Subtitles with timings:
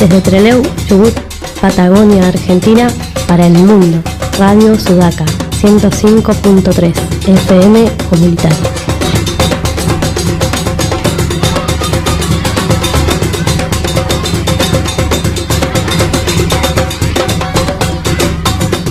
[0.00, 1.12] Desde Treleu, Chubut,
[1.60, 2.88] Patagonia, Argentina,
[3.28, 4.02] para el mundo.
[4.38, 5.26] Radio Sudaca,
[5.60, 6.94] 105.3,
[7.28, 8.75] FM Comunitaria.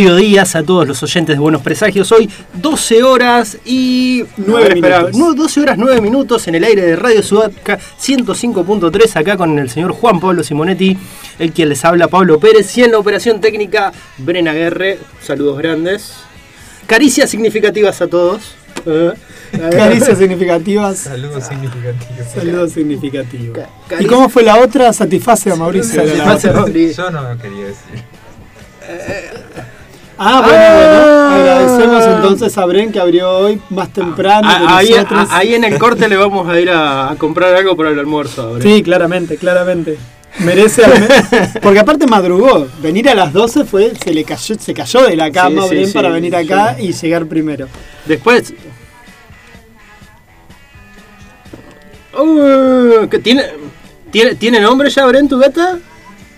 [0.00, 2.12] mediodías a todos los oyentes de Buenos Presagios.
[2.12, 5.14] Hoy 12 horas y 9 minutos.
[5.16, 9.70] No, 12 horas 9 minutos en el aire de Radio Sudaca 105.3 acá con el
[9.70, 10.98] señor Juan Pablo Simonetti,
[11.38, 14.98] el quien les habla Pablo Pérez y en la operación técnica Brena Guerre.
[15.22, 16.12] Saludos grandes.
[16.86, 18.54] Caricias significativas a todos.
[18.84, 19.12] Eh,
[19.70, 20.98] Caricias significativas.
[20.98, 22.32] Saludos significativos.
[22.34, 23.58] Saludos significativos.
[23.88, 24.92] Ca- ¿Y cómo fue la otra?
[24.92, 26.04] Satisface a Mauricio.
[26.06, 26.52] Satisface a.
[26.52, 28.04] Yo no quería decir.
[30.18, 31.28] Ah, bueno, Ah.
[31.30, 31.36] bueno.
[31.36, 35.28] Agradecemos entonces a Bren que abrió hoy más temprano que Ah, ahí, nosotros.
[35.30, 38.58] ahí en el corte le vamos a ir a, a comprar algo para el almuerzo.
[38.60, 39.98] Sí, claramente, claramente.
[40.38, 40.82] Merece
[41.62, 42.66] Porque aparte madrugó.
[42.82, 45.86] Venir a las 12 fue, se le cayó, se cayó de la cama Sí, Bren
[45.88, 47.68] sí, para venir acá y llegar primero.
[48.06, 48.52] Después.
[52.18, 53.44] Uh, ¿qué tiene,
[54.10, 55.78] tiene, ¿Tiene nombre ya, Bren, tu beta?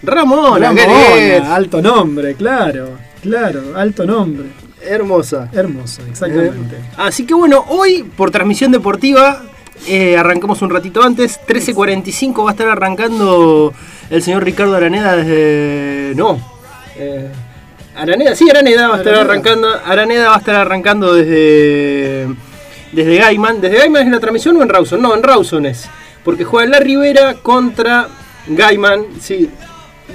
[0.02, 0.86] Ramona, qué
[1.38, 2.90] Ramona, alto nombre, claro,
[3.22, 4.46] claro, alto nombre.
[4.80, 5.48] Hermosa.
[5.52, 6.76] Hermoso, exactamente.
[6.76, 9.42] Eh, Así que bueno, hoy por transmisión deportiva
[9.86, 11.40] eh, arrancamos un ratito antes.
[11.46, 13.72] 13.45 va a estar arrancando
[14.10, 16.12] el señor Ricardo Araneda desde.
[16.16, 16.40] No.
[16.96, 17.28] eh,
[17.96, 19.32] Araneda, sí, Araneda va a estar Araneda.
[19.32, 19.68] arrancando.
[19.84, 22.28] Araneda va a estar arrancando desde.
[22.92, 23.60] Desde Gaiman.
[23.60, 25.02] ¿Desde Gaiman es la transmisión o en Rawson?
[25.02, 25.86] No, en Rawson es.
[26.24, 28.08] Porque juega La Rivera contra
[28.46, 29.04] Gaiman.
[29.20, 29.50] Sí,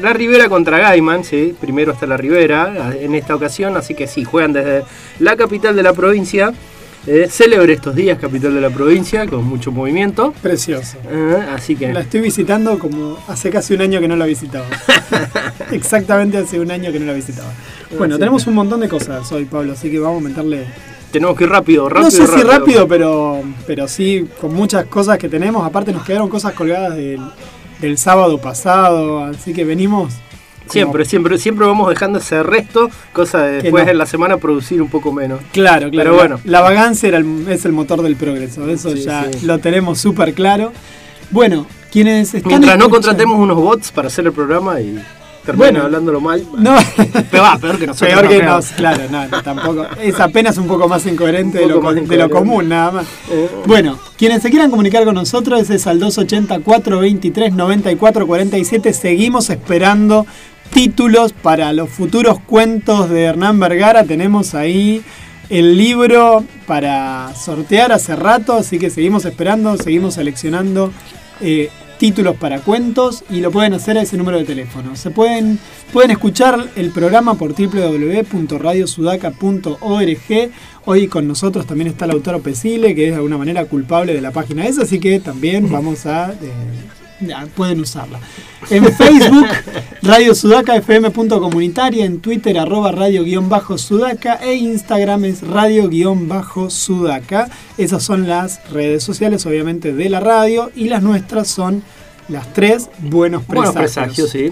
[0.01, 4.23] la Rivera contra Gaiman, sí, primero está la Rivera en esta ocasión, así que sí,
[4.23, 4.83] juegan desde
[5.19, 6.51] la capital de la provincia,
[7.05, 10.97] eh, célebre estos días, capital de la provincia, con mucho movimiento, Precioso.
[11.09, 14.65] eh, así que La estoy visitando como hace casi un año que no la visitaba.
[15.71, 17.51] Exactamente hace un año que no la visitaba.
[17.97, 20.65] Bueno, Así tenemos que- un montón de cosas hoy, Pablo, así que vamos a meterle.
[21.11, 22.05] tenemos que ir rápido, rápido.
[22.05, 25.65] no sé si rápido, pero, pero sí con muchas cosas que tenemos.
[25.65, 27.19] Aparte, nos quedaron cosas colgadas del,
[27.87, 30.13] del sábado pasado, así que venimos.
[30.69, 33.91] Siempre, siempre, siempre vamos dejando ese resto, cosa de después no.
[33.91, 35.41] en la semana producir un poco menos.
[35.51, 36.11] Claro, claro.
[36.11, 36.39] Pero bueno.
[36.45, 38.67] La, la vagancia era el- es el motor del progreso.
[38.69, 39.45] Eso Sí, ya sí.
[39.45, 40.71] lo tenemos súper claro.
[41.31, 42.49] Bueno, quienes están.
[42.49, 44.97] Mientras no contratemos unos bots para hacer el programa y
[45.45, 45.85] terminen Bueno.
[45.85, 46.43] hablándolo mal.
[46.57, 46.75] No.
[47.31, 48.11] Pero va, peor que nosotros.
[48.11, 49.85] Peor que nos, claro, no, no, tampoco.
[50.01, 53.05] Es apenas un poco más incoherente de lo, de común, nada más.
[53.31, 53.49] Eh.
[53.65, 58.93] Bueno, quienes se quieran comunicar con nosotros es al 280 423 94 47.
[58.93, 60.25] Seguimos esperando
[60.71, 64.03] títulos para los futuros cuentos de Hernán Vergara.
[64.03, 65.03] Tenemos ahí
[65.49, 70.91] el libro para sortear hace rato, así que seguimos esperando, seguimos seleccionando
[71.41, 71.69] eh,
[72.03, 74.97] títulos para cuentos y lo pueden hacer a ese número de teléfono.
[74.97, 75.57] Se pueden,
[75.93, 80.51] pueden escuchar el programa por www.radiosudaca.org.
[80.83, 84.31] Hoy con nosotros también está Lautaro Pesile, que es de alguna manera culpable de la
[84.31, 86.33] página esa, así que también vamos a...
[86.33, 86.51] eh,
[87.27, 88.19] ya, pueden usarla.
[88.69, 89.47] En Facebook,
[90.01, 97.49] Radio Sudaca FM.comunitaria, en Twitter, arroba radio-sudaca e Instagram es radio-sudaca.
[97.77, 101.83] Esas son las redes sociales, obviamente, de la radio y las nuestras son
[102.29, 103.73] las tres buenos presagios.
[103.73, 104.51] Buenos presagios, sí.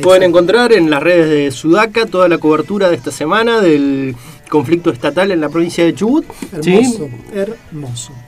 [0.00, 4.16] Pueden encontrar en las redes de Sudaca toda la cobertura de esta semana del
[4.48, 6.24] conflicto estatal en la provincia de Chubut.
[6.60, 6.74] ¿sí?
[6.74, 8.12] Hermoso, hermoso.
[8.12, 8.21] Está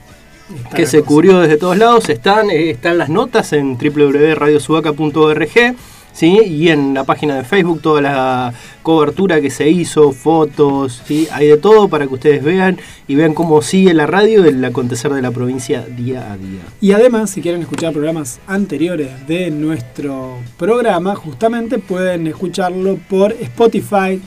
[0.75, 2.09] que se cubrió desde todos lados.
[2.09, 5.75] Están, eh, están las notas en www.radiosudaca.org.
[6.13, 6.39] ¿Sí?
[6.45, 8.53] Y en la página de Facebook toda la
[8.83, 11.27] cobertura que se hizo, fotos, ¿sí?
[11.29, 15.11] hay de todo para que ustedes vean y vean cómo sigue la radio el acontecer
[15.11, 16.61] de la provincia día a día.
[16.79, 24.21] Y además, si quieren escuchar programas anteriores de nuestro programa, justamente pueden escucharlo por Spotify,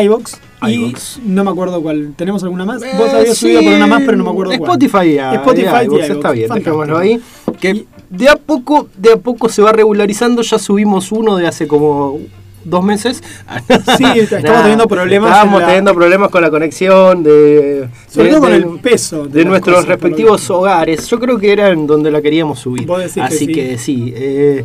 [0.00, 0.94] iBox Y
[1.24, 2.14] no me acuerdo cuál.
[2.16, 2.82] ¿Tenemos alguna más?
[2.82, 4.70] Eh, Vos habías subido por una más, pero no me acuerdo cuál.
[4.70, 7.20] Spotify, a- Spotify y a y iVoox, iVoox, está bien, dejémoslo ahí.
[7.60, 10.42] Que de a poco, de a poco se va regularizando.
[10.42, 12.18] Ya subimos uno de hace como
[12.64, 13.22] dos meses.
[13.96, 18.52] Sí, estamos teniendo problemas la- teniendo problemas con la conexión de, Sobre de- todo con
[18.52, 21.08] el peso de nuestros cosas, respectivos hogares.
[21.08, 22.86] Yo creo que era en donde la queríamos subir.
[22.86, 23.52] Que Así sí.
[23.52, 24.64] que sí, eh,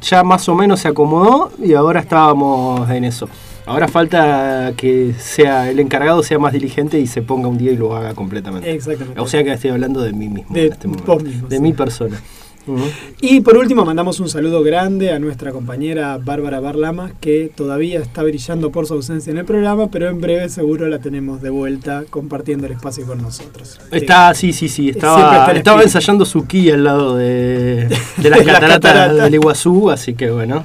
[0.00, 3.28] ya más o menos se acomodó y ahora estábamos en eso.
[3.66, 7.76] Ahora falta que sea el encargado sea más diligente y se ponga un día y
[7.76, 8.70] lo haga completamente.
[8.70, 9.18] Exactamente.
[9.20, 11.16] O sea que estoy hablando de mí mismo De en este momento.
[11.18, 11.62] mismo, de sí.
[11.62, 12.20] mi persona.
[13.20, 18.22] Y por último, mandamos un saludo grande a nuestra compañera Bárbara Barlama, que todavía está
[18.22, 22.04] brillando por su ausencia en el programa, pero en breve seguro la tenemos de vuelta
[22.10, 23.80] compartiendo el espacio con nosotros.
[23.90, 24.90] Está, sí, sí, sí.
[24.90, 29.22] Estaba, está estaba ensayando su ki al lado de, de las De las cataratas cataratas.
[29.24, 30.64] del Iguazú, así que bueno.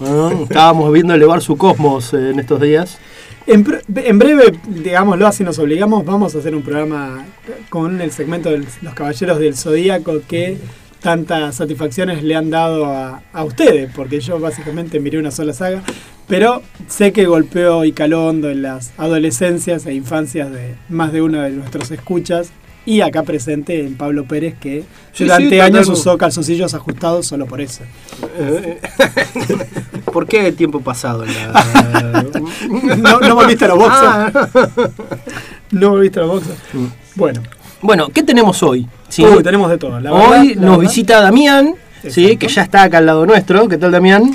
[0.00, 2.98] Ah, estábamos viendo elevar su cosmos eh, en estos días.
[3.46, 3.64] En,
[3.94, 7.24] en breve, digámoslo así, nos obligamos, vamos a hacer un programa
[7.68, 10.58] con el segmento de los Caballeros del Zodíaco que
[11.06, 15.84] tantas satisfacciones le han dado a, a ustedes, porque yo básicamente miré una sola saga,
[16.26, 21.22] pero sé que golpeó y caló hondo en las adolescencias e infancias de más de
[21.22, 22.50] uno de nuestros escuchas.
[22.84, 27.46] Y acá presente en Pablo Pérez, que Sí, durante sí, años usó calzoncillos ajustados solo
[27.46, 27.82] por eso.
[28.38, 28.80] Eh,
[30.12, 31.24] ¿Por qué el tiempo pasado?
[31.24, 32.24] la-
[32.98, 34.02] No, no volviste a los boxers.
[34.04, 34.48] Ah.
[35.70, 36.58] No volviste a los boxers.
[37.16, 37.42] Bueno,
[37.86, 38.86] Bueno, ¿qué tenemos hoy?
[39.08, 40.00] Sí, Uy, tenemos de todo.
[40.00, 40.90] la hoy verdad, la nos verdad.
[40.90, 41.74] visita Damián,
[42.08, 43.68] sí, que ya está acá al lado nuestro.
[43.68, 44.30] ¿Qué tal, Damián?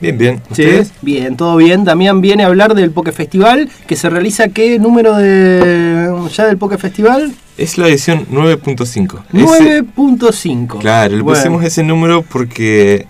[0.00, 0.36] Bien, bien.
[0.52, 0.92] Sí, ¿Ustedes?
[1.02, 1.84] bien, todo bien.
[1.84, 6.58] Damián viene a hablar del Poke Festival, que se realiza qué número de ya del
[6.58, 7.32] Poke Festival?
[7.56, 9.22] Es la edición 9.5.
[9.32, 10.78] Ese- 9.5.
[10.80, 11.38] Claro, le Bueno.
[11.38, 13.06] pusimos ese número porque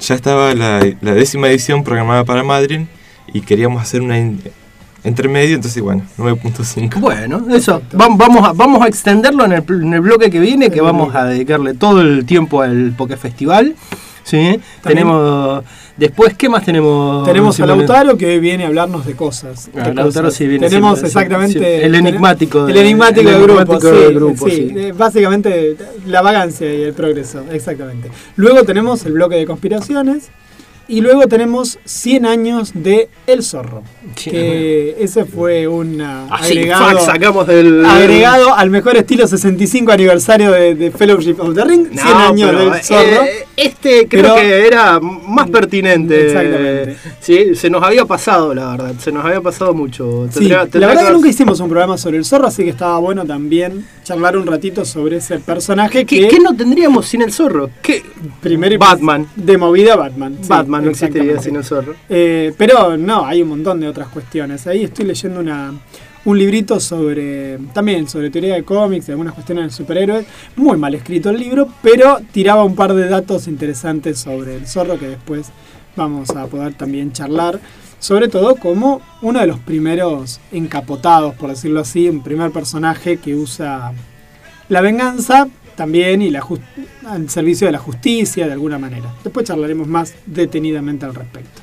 [0.00, 2.82] ya estaba la, la décima edición programada para Madrid
[3.32, 4.16] y queríamos hacer una
[5.04, 7.00] entre medio, entonces bueno, 9.5.
[7.00, 7.82] Bueno, eso.
[7.92, 11.14] Vam- Vamos a, vamos a extenderlo en el, en el bloque que viene, que vamos
[11.14, 13.74] a dedicarle todo el tiempo al Poke Festival.
[14.24, 15.64] Sí, tenemos.
[15.96, 17.26] Después, ¿qué más tenemos?
[17.26, 17.66] Tenemos a?
[17.66, 19.68] Lautaro que viene a hablarnos de cosas.
[19.76, 20.34] Ah, de Lautaro cosas.
[20.38, 21.58] sí viene Tenemos sí, exactamente.
[21.58, 21.84] sí.
[21.84, 23.60] El enigmático El de- enigmático el del grupo.
[23.60, 24.50] enigmático sí, del grupo, sí.
[24.56, 24.72] sí.
[24.78, 25.76] Eh, Básicamente
[26.06, 27.44] la vagancia y el progreso.
[27.50, 28.08] Exactamente.
[28.36, 30.30] Luego tenemos el bloque de conspiraciones.
[30.88, 33.82] Y luego tenemos 100 años de El Zorro.
[34.14, 36.98] Que ese fue un ah, agregado.
[37.00, 37.84] sacamos del.
[37.84, 42.50] agregado al mejor estilo 65 aniversario de, de Fellowship of the Ring, 100 No, años
[42.50, 43.22] pero, del zorro.
[43.24, 46.26] eh, este creo Pero- que era más pertinente.
[46.26, 46.96] Exactamente.
[47.20, 48.94] Sí, se nos había pasado, la verdad.
[48.98, 50.26] Se nos había pasado mucho.
[50.30, 52.98] Sí, Tendría- la verdad que nunca hicimos un programa sobre el zorro, así que estaba
[52.98, 57.32] bueno también charlar un ratito sobre ese personaje que ¿Qué, qué no tendríamos sin el
[57.32, 57.70] zorro?
[57.80, 58.02] ¿Qué?
[58.40, 59.26] primero Batman.
[59.36, 60.36] de movida Batman.
[60.40, 61.94] sí, Batman no existiría sin el zorro.
[62.08, 64.66] Eh, pero no, hay un montón de otras cuestiones.
[64.66, 65.72] Ahí estoy leyendo una,
[66.24, 70.26] un librito sobre también sobre teoría de cómics y algunas cuestiones de superhéroes.
[70.56, 74.98] Muy mal escrito el libro, pero tiraba un par de datos interesantes sobre el zorro
[74.98, 75.50] que después
[75.96, 77.60] vamos a poder también charlar.
[77.98, 83.36] Sobre todo como uno de los primeros encapotados, por decirlo así, un primer personaje que
[83.36, 83.92] usa
[84.68, 86.46] la venganza también y la
[87.06, 89.14] al servicio de la justicia de alguna manera.
[89.22, 91.62] Después charlaremos más detenidamente al respecto.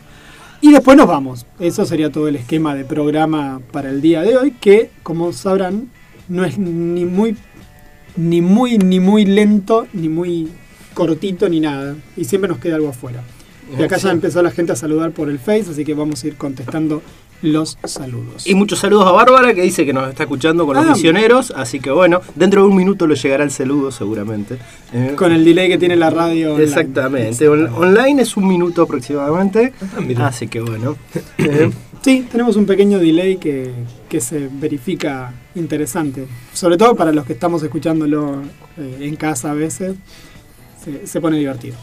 [0.61, 1.45] Y después nos vamos.
[1.59, 5.89] Eso sería todo el esquema de programa para el día de hoy, que como sabrán
[6.27, 7.35] no es ni muy
[8.15, 10.49] ni muy ni muy lento, ni muy
[10.93, 11.95] cortito ni nada.
[12.17, 13.23] Y siempre nos queda algo afuera.
[13.77, 16.27] Y acá ya empezó la gente a saludar por el Face, así que vamos a
[16.27, 17.01] ir contestando
[17.41, 18.45] los saludos.
[18.47, 20.89] Y muchos saludos a Bárbara que dice que nos está escuchando con los Ah.
[20.91, 21.51] misioneros.
[21.55, 24.57] Así que bueno, dentro de un minuto le llegará el saludo seguramente.
[24.93, 26.49] Eh, Con el delay que tiene la radio.
[26.51, 26.63] online.
[26.65, 27.47] Exactamente.
[27.47, 29.73] On- online es un minuto aproximadamente.
[30.17, 30.27] Ah.
[30.27, 30.95] Así que bueno.
[31.37, 33.71] Eh, Sí, tenemos un pequeño delay que,
[34.07, 36.27] que se verifica interesante.
[36.53, 38.41] Sobre todo para los que estamos escuchándolo
[38.77, 39.95] eh, en casa a veces.
[40.81, 41.75] Se, se pone divertido.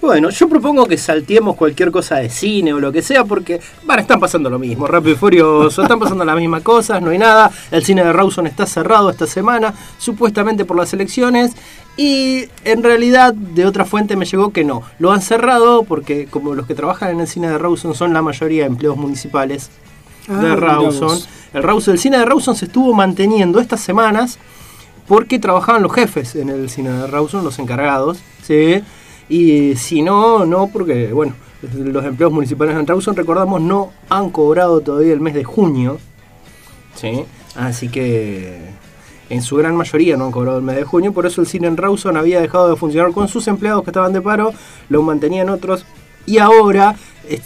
[0.00, 4.02] Bueno, yo propongo que salteemos cualquier cosa de cine o lo que sea, porque bueno,
[4.02, 7.50] están pasando lo mismo, Rápido y Furioso, están pasando las mismas cosas, no hay nada.
[7.70, 11.52] El cine de Rawson está cerrado esta semana, supuestamente por las elecciones,
[11.96, 14.82] y en realidad de otra fuente me llegó que no.
[14.98, 18.22] Lo han cerrado porque como los que trabajan en el cine de Rawson son la
[18.22, 19.70] mayoría de empleos municipales
[20.28, 21.18] Ah, de mirá Rawson.
[21.52, 24.38] El, Rawson, el cine de Rawson se estuvo manteniendo estas semanas
[25.06, 28.82] porque trabajaban los jefes en el cine de Rawson, los encargados, ¿sí?
[29.28, 31.34] Y si no, no, porque bueno,
[31.74, 35.98] los empleos municipales en Antrauson, recordamos, no han cobrado todavía el mes de junio.
[36.94, 37.24] ¿sí?
[37.54, 38.58] Así que
[39.30, 41.66] en su gran mayoría no han cobrado el mes de junio, por eso el cine
[41.66, 44.52] en Rawson había dejado de funcionar con sus empleados que estaban de paro,
[44.88, 45.84] lo mantenían otros
[46.26, 46.96] y ahora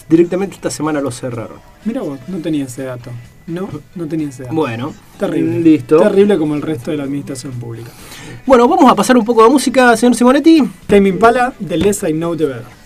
[0.08, 1.58] directamente esta semana lo cerraron.
[1.84, 3.10] Mira vos, no tenía ese dato.
[3.46, 4.54] No, no tenía ese dato.
[4.54, 5.60] Bueno, terrible.
[5.60, 5.98] Listo.
[5.98, 7.90] Terrible como el resto de la administración pública.
[8.46, 10.62] Bueno, vamos a pasar un poco de música, señor Simonetti.
[10.86, 12.80] Tame Impala, The Less I Know The Better.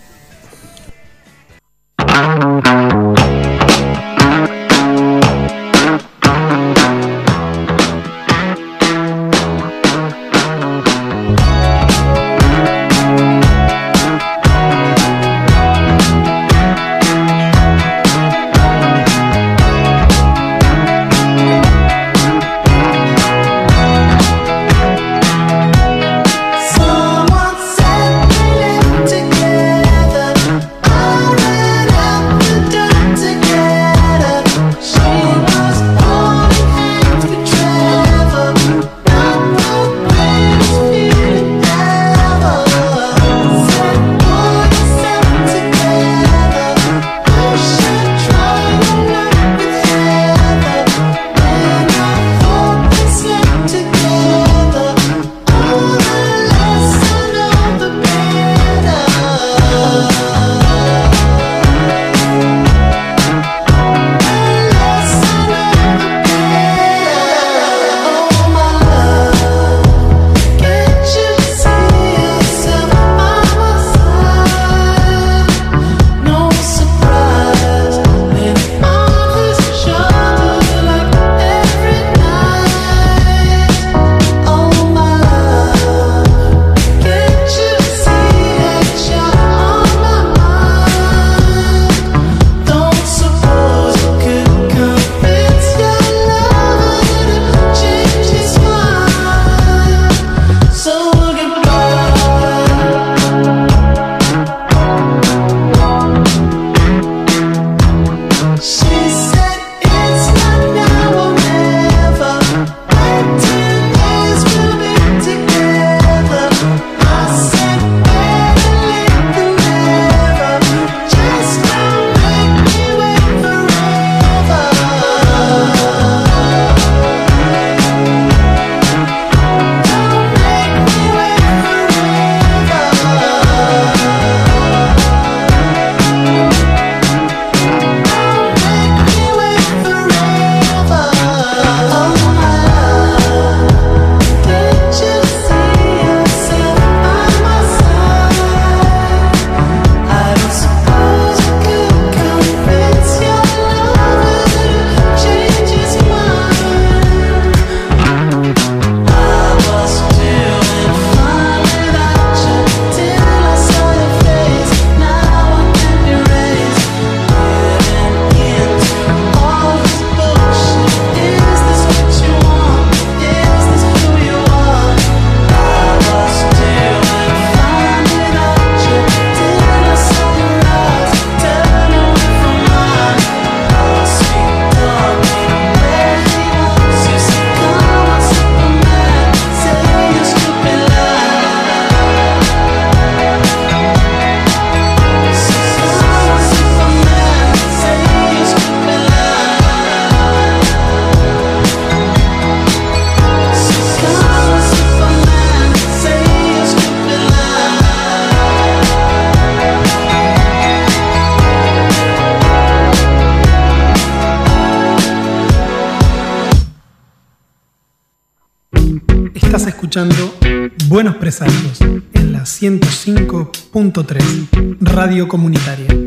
[225.23, 226.04] comunitaria.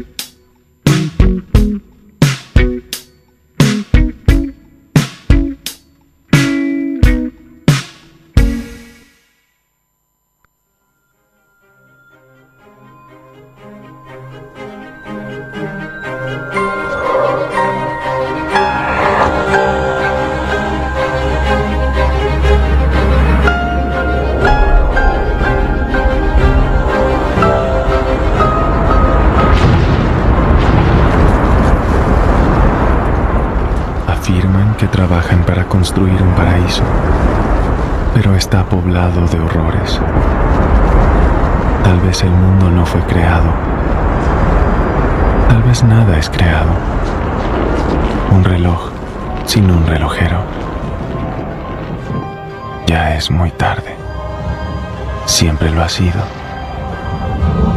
[55.70, 56.22] lo ha sido.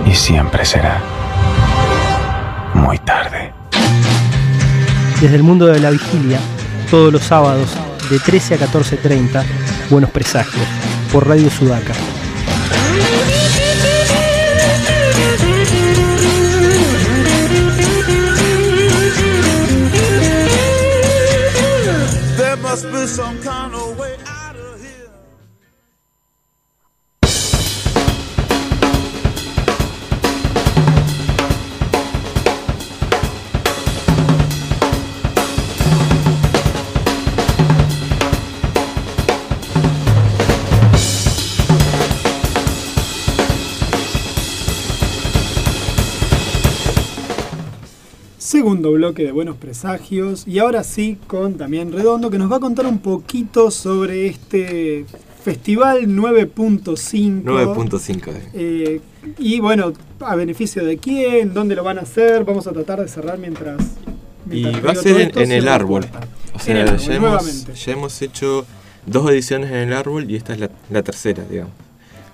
[0.07, 1.01] Y siempre será.
[2.75, 3.53] Muy tarde.
[5.21, 6.39] Desde el mundo de la vigilia,
[6.91, 7.77] todos los sábados
[8.11, 9.45] de 13 a 14.30,
[9.91, 10.67] Buenos Presagios,
[11.13, 11.93] por Radio Sudaca.
[49.21, 52.87] Bloque de Buenos Presagios y ahora sí con también Redondo que nos va a contar
[52.87, 55.05] un poquito sobre este
[55.43, 57.43] festival 9.5.
[57.45, 58.29] 9.5.
[58.29, 58.43] eh.
[58.55, 59.01] Eh,
[59.39, 63.09] y bueno, a beneficio de quién, dónde lo van a hacer, vamos a tratar de
[63.09, 63.79] cerrar mientras...
[64.51, 66.07] Y va a ser en, el árbol.
[66.55, 67.75] O sea, el árbol, ya, hemos, nuevamente.
[67.75, 68.67] ya hemos hecho
[69.07, 71.73] dos ediciones en el árbol y esta es la, la tercera, digamos.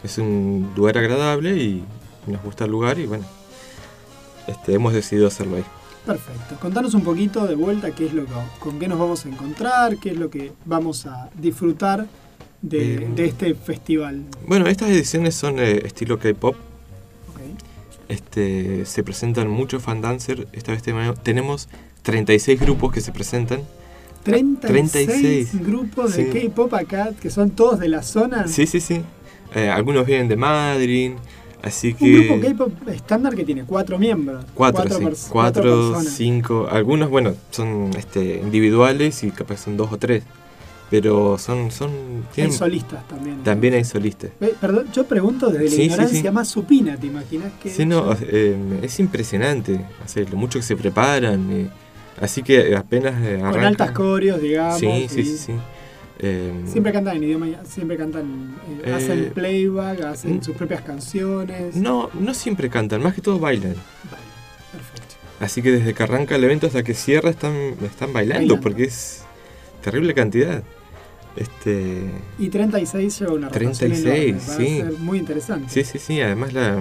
[0.03, 1.85] Es un lugar agradable y
[2.27, 3.25] nos gusta el lugar y bueno,
[4.47, 5.65] este, hemos decidido hacerlo ahí.
[6.07, 6.57] Perfecto.
[6.61, 9.97] Contanos un poquito de vuelta qué es lo que, con qué nos vamos a encontrar,
[9.99, 12.07] qué es lo que vamos a disfrutar
[12.63, 14.23] de, Eh, de este festival.
[14.47, 16.55] Bueno, estas ediciones son eh, estilo K-pop.
[18.09, 20.47] Este, se presentan muchos fan dancers.
[20.53, 21.69] Esta vez tenemos- tenemos
[22.03, 23.63] 36 grupos que se presentan.
[24.23, 25.61] 36, 36.
[25.67, 26.41] grupos de Sí.
[26.49, 28.47] K-pop acá, que son todos de la zona.
[28.47, 29.01] Sí, sí, sí.
[29.55, 31.13] Eh, algunos vienen de Madrid,
[31.67, 32.19] así Un que...
[32.27, 34.45] grupo K-pop estándar que tiene cuatro miembros.
[34.55, 35.05] Cuatro, sí.
[35.05, 36.15] pers- Cuatro, personas.
[36.15, 36.69] cinco.
[36.71, 40.23] Algunos, bueno, son este, individuales y capaz son dos o tres.
[40.89, 41.73] Pero son.
[41.73, 43.43] son Hay tienen- solistas también.
[43.43, 44.31] también hay solistas.
[44.41, 46.31] Eh, perdón, yo pregunto desde la Sí, sí, ignorancia sí.
[46.31, 49.85] más supina, ¿te imaginas que Sí, no, eh, es impresionante.
[50.05, 51.51] O sea, lo mucho que se preparan.
[51.51, 51.69] eh,
[52.21, 54.79] así que apenas eh, con altas coreos, digamos?
[54.79, 55.37] Sí, sí, sí.
[55.39, 55.53] sí.
[56.19, 60.43] Eh, Siempre cantan en idioma, siempre cantan, eh, Eh, hacen playback, hacen mm.
[60.43, 61.77] sus propias canciones.
[61.77, 63.75] No, no siempre cantan, más que todo bailan.
[64.11, 64.23] Vale,
[64.73, 65.15] perfecto.
[65.41, 68.61] Así que desde que arranca el evento hasta que cierra están, están bailando, Bailando.
[68.61, 69.25] porque es
[69.83, 70.63] terrible cantidad.
[71.37, 72.05] Este,
[72.39, 74.81] Y 36 lleva una rotación 36, enorme, va sí.
[74.81, 75.69] a ser muy interesante.
[75.71, 76.81] Sí, sí, sí, además la,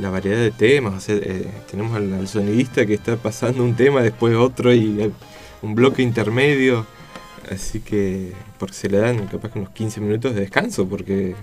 [0.00, 3.74] la variedad de temas, o sea, eh, tenemos al, al sonidista que está pasando un
[3.74, 5.10] tema, después otro y eh,
[5.60, 6.86] un bloque intermedio,
[7.50, 11.34] así que porque se le dan capaz que unos 15 minutos de descanso, porque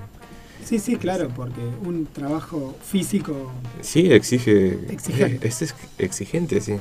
[0.63, 4.79] Sí, sí, claro, porque un trabajo físico, sí, exige...
[4.91, 5.47] Exigente.
[5.47, 6.77] Es, ex- exigente, sí.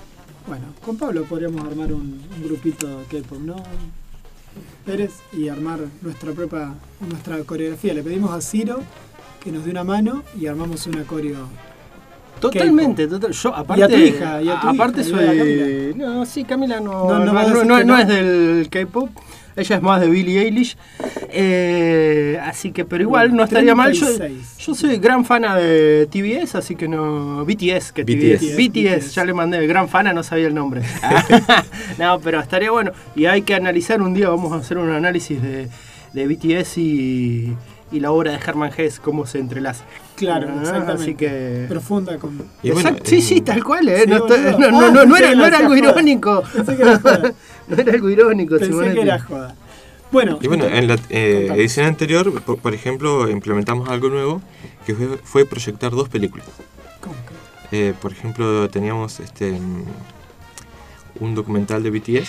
[0.47, 3.57] bueno, con Pablo podríamos armar un, un grupito K-pop, ¿no?
[4.87, 6.75] Pérez y armar nuestra propia
[7.09, 7.93] nuestra coreografía.
[7.93, 8.81] Le pedimos a Ciro
[9.43, 11.47] que nos dé una mano y armamos una coreo.
[12.41, 13.33] Totalmente, total.
[13.33, 16.45] Yo aparte, Y a tu hija, y a tu aparte hija, y soy no, sí,
[16.45, 19.11] Camila no No, no no, no- es del K-pop.
[19.57, 20.77] Ella es más de Billie Eilish.
[21.31, 23.93] Eh, así que pero igual no estaría mal.
[23.93, 24.59] Yo, 36.
[24.67, 28.41] yo soy gran fana de TBS, así que no BTS, que BTS.
[28.41, 28.57] TBS.
[28.57, 30.83] BTS, ya le mandé gran fana, no sabía el nombre.
[31.99, 35.41] no, pero estaría bueno y hay que analizar un día, vamos a hacer un análisis
[35.41, 35.69] de,
[36.13, 37.55] de BTS y,
[37.93, 39.85] y la obra de Herman Hesse cómo se entrelaza.
[40.17, 41.03] Claro, Ah, exactamente.
[41.03, 42.43] Así que Profunda con.
[42.63, 44.01] Y bueno, Exacto, sí, sí, eh, tal cual, ¿eh?
[44.05, 45.79] Sí, no, no, no, Ah, no, no era, no era algo joda.
[45.79, 46.43] irónico.
[46.55, 47.33] Pensé que era joda.
[47.69, 48.95] no era algo irónico, Pensé Simonetti.
[48.97, 49.55] que era joda.
[50.13, 54.41] Bueno, Y bueno, en la eh, edición anterior, por, por ejemplo, implementamos algo nuevo,
[54.87, 56.47] que fue, fue proyectar dos películas.
[57.01, 57.15] ¿cómo
[57.71, 57.89] que?
[57.89, 59.59] Eh, por ejemplo, teníamos este
[61.21, 62.29] un documental de BTS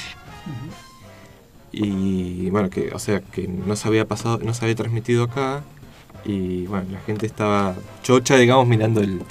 [1.75, 5.61] y bueno, que o sea, que no se había pasado, no se había transmitido acá
[6.23, 9.21] y bueno, la gente estaba chocha, digamos, mirando el,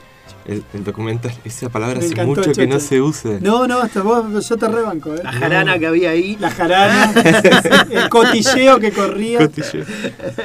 [0.47, 1.33] el, el documental.
[1.45, 3.39] Esa palabra Me hace encantó mucho que no se usa.
[3.41, 5.21] No, no, hasta vos, yo te rebanco, ¿eh?
[5.23, 6.37] La jarana que había ahí.
[6.39, 7.13] La jarana,
[7.91, 9.39] el cotilleo que corría.
[9.39, 9.85] Cotilleo.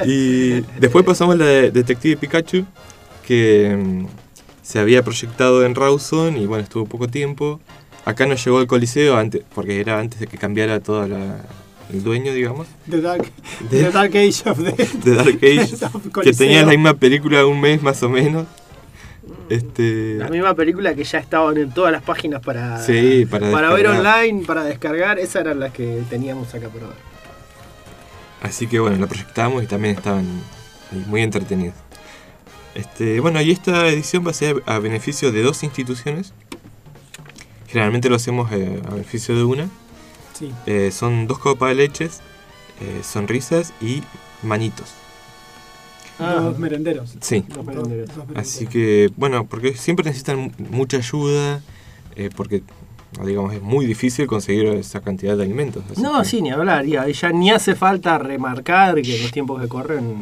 [0.06, 2.64] Y después pasamos la de Detective Pikachu,
[3.26, 4.06] que mm,
[4.62, 7.60] se había proyectado en Rawson y bueno, estuvo poco tiempo.
[8.04, 11.06] Acá nos llegó el Coliseo antes, porque era antes de que cambiara todo
[11.92, 13.24] el dueño, digamos, The Dark,
[13.70, 14.72] De- The Dark Age of the,
[15.10, 18.46] de Dark Age, of que tenía la misma película un mes más o menos.
[19.48, 23.72] Este, La misma película que ya estaban en todas las páginas para, Sí, para para
[23.74, 25.18] ver online, para descargar.
[25.18, 26.90] Esas eran las que teníamos acá por ver.
[28.42, 30.24] Así que bueno, la proyectamos y también estaban
[31.06, 31.74] muy entretenidos.
[32.74, 36.32] Este, bueno, y esta edición va a ser a beneficio de dos instituciones.
[37.66, 39.68] Generalmente lo hacemos eh, a beneficio de una.
[40.40, 40.50] Sí.
[40.66, 42.20] Eh, son dos copas de leches,
[42.80, 44.02] eh, sonrisas y
[44.42, 44.94] manitos.
[46.18, 47.14] Dos merenderos.
[47.20, 47.44] Sí.
[47.48, 48.10] Dos, dos merenderos.
[48.34, 51.60] Así que, bueno, porque siempre necesitan mu- mucha ayuda,
[52.16, 52.62] eh, porque
[53.24, 55.82] digamos, es muy difícil conseguir esa cantidad de alimentos.
[55.98, 56.84] No, que- sí, ni hablar.
[56.86, 60.14] Ya, ya ni hace falta remarcar que en los tiempos que corren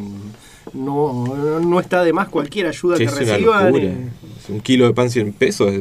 [0.72, 3.64] no, no está de más cualquier ayuda Sí, que es una reciban.
[3.66, 3.85] locura.
[3.85, 4.09] eh.
[4.50, 5.72] Un kilo de pan 100 pesos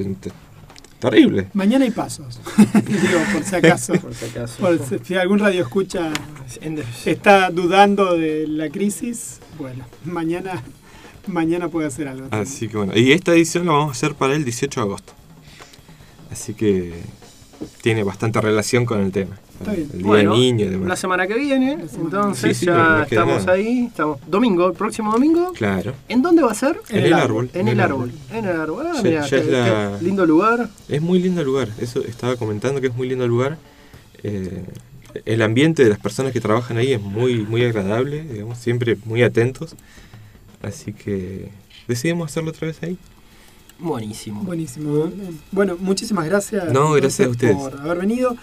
[0.99, 1.47] terrible.
[1.53, 2.39] Mañana hay pasos.
[2.57, 3.93] Digo, por si acaso.
[3.95, 4.57] Por si acaso.
[4.59, 6.11] Por si, si algún radio escucha
[7.05, 10.63] está dudando de la crisis, bueno, mañana,
[11.27, 12.27] mañana puede hacer algo.
[12.31, 15.13] Así que bueno, y esta edición la vamos a hacer para el 18 de agosto.
[16.31, 16.93] Así que
[17.81, 19.37] tiene bastante relación con el tema.
[19.59, 19.89] Está bien.
[19.91, 20.85] El Día Bueno, del Niño.
[20.87, 23.53] La semana que viene, entonces Sí, sí, no- ya estamos nada.
[23.53, 23.85] ahí.
[23.87, 25.51] Estamos domingo, el próximo domingo.
[25.53, 25.93] Claro.
[26.07, 26.79] ¿En dónde va a ser?
[26.89, 27.49] En el árbol.
[27.53, 28.11] En el árbol.
[28.31, 28.85] En el árbol.
[28.87, 30.69] Ah, mira, ya qué, es la- qué lindo lugar.
[30.87, 33.57] Es muy lindo el lugar, eso estaba comentando que es muy lindo el lugar.
[34.23, 34.63] Eh,
[35.25, 39.23] el ambiente de las personas que trabajan ahí es muy, muy agradable, digamos, siempre muy
[39.23, 39.75] atentos.
[40.61, 41.49] Así que
[41.87, 42.97] decidimos hacerlo otra vez ahí.
[43.79, 44.41] Buenísimo.
[44.43, 45.11] Buenísimo.
[45.51, 46.71] Bueno, muchísimas gracias.
[46.71, 47.55] No, gracias a ustedes.
[47.55, 48.35] por haber venido.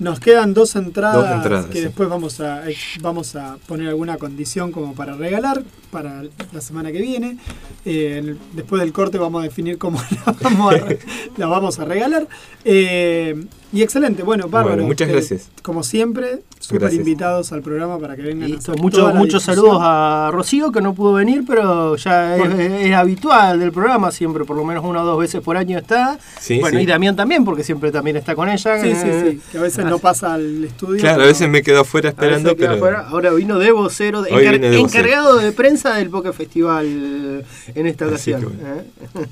[0.00, 1.84] Nos quedan dos entradas, Dos entradas, que sí.
[1.84, 2.64] después vamos a
[3.00, 7.36] vamos a poner alguna condición como para regalar para la semana que viene.
[7.84, 10.86] Eh, después del corte vamos a definir cómo la vamos a,
[11.36, 12.26] la vamos a regalar.
[12.64, 14.74] Eh, y excelente, bueno, bárbaro.
[14.76, 15.48] Bueno, muchas Eh, gracias.
[15.62, 19.78] como siempre, súper invitados al programa para que vengan a Listo, toda la muchos saludos
[19.80, 24.64] a Rocío que no pudo venir, pero ya es, habitual del programa, siempre por lo
[24.64, 26.18] menos una o dos veces por año está.
[26.40, 26.84] Sí, bueno, sí.
[26.84, 28.80] y Damián también, porque siempre también está con ella.
[28.82, 31.00] Sí, sí, eh, sí, que a veces no pasa al estudio.
[31.00, 32.72] Claro, a veces me quedo afuera a esperando, pero...
[32.74, 33.06] afuera.
[33.08, 38.06] Ahora vino de vocero, de- encar- encargado de prensa del Poker Festival eh, en esta
[38.06, 38.40] ocasión.
[38.42, 38.84] que ¿eh?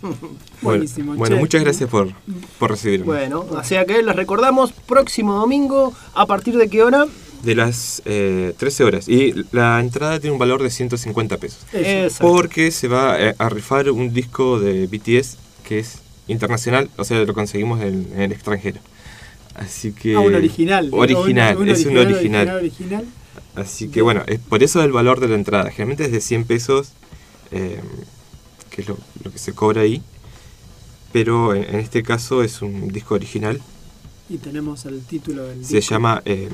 [0.61, 1.41] Bueno, Buenísimo, bueno, che.
[1.41, 2.09] muchas gracias por,
[2.59, 3.07] por recibirme.
[3.07, 7.07] Bueno, o sea que les recordamos, próximo domingo, ¿a partir de qué hora?
[7.43, 9.09] De las eh, 13 horas.
[9.09, 11.61] Y la entrada tiene un valor de 150 pesos.
[11.73, 12.31] Exacto.
[12.31, 17.25] Porque se va eh, a rifar un disco de BTS que es internacional, o sea,
[17.25, 18.81] lo conseguimos en, en el extranjero.
[19.55, 20.15] Así que...
[20.15, 20.91] Ah, un original.
[20.93, 22.49] Original, Un- un es un original.
[22.51, 23.07] original.
[23.55, 25.71] Así que bueno, es por eso el valor de la entrada.
[25.71, 26.93] Generalmente es de 100 pesos,
[27.51, 27.81] eh,
[28.69, 30.03] que es lo, lo que se cobra ahí.
[31.13, 33.63] Pero en, en este caso es un disco original.
[34.29, 35.95] Y tenemos el título del Se disco.
[35.95, 36.49] llama eh,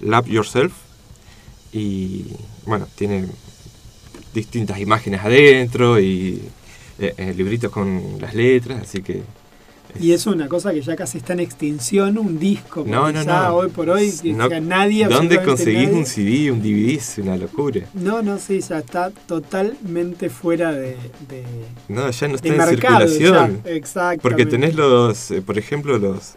[0.00, 0.72] Love Yourself.
[1.72, 2.24] Y
[2.66, 3.26] bueno, tiene
[4.34, 6.40] distintas imágenes adentro y
[6.98, 8.82] eh, eh, libritos con las letras.
[8.82, 9.22] Así que
[10.00, 12.84] Y es una cosa que ya casi está en extinción, un disco.
[12.86, 13.54] No, no, no.
[13.54, 15.06] hoy por hoy, que No, ya nadie.
[15.06, 16.96] ¿Dónde conseguís nadie- un CD, un DVD?
[16.96, 17.82] Es una locura.
[17.94, 20.96] No, no, sí, ya está totalmente fuera de,
[21.28, 21.44] de,
[21.88, 23.06] No, ya no está en mercado.
[23.08, 23.62] circulación.
[23.64, 24.22] Ya, exactamente.
[24.22, 26.34] Porque tenés los, eh, por ejemplo, los...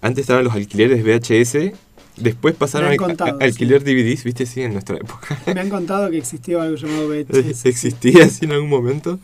[0.00, 1.72] Antes estaban los alquileres VHS,
[2.16, 5.38] después pasaron contado, a- a alquiler DVDs, viste, sí, en nuestra época.
[5.54, 7.64] Me han contado que existía algo llamado VHS.
[7.66, 9.18] Existía así en algún momento.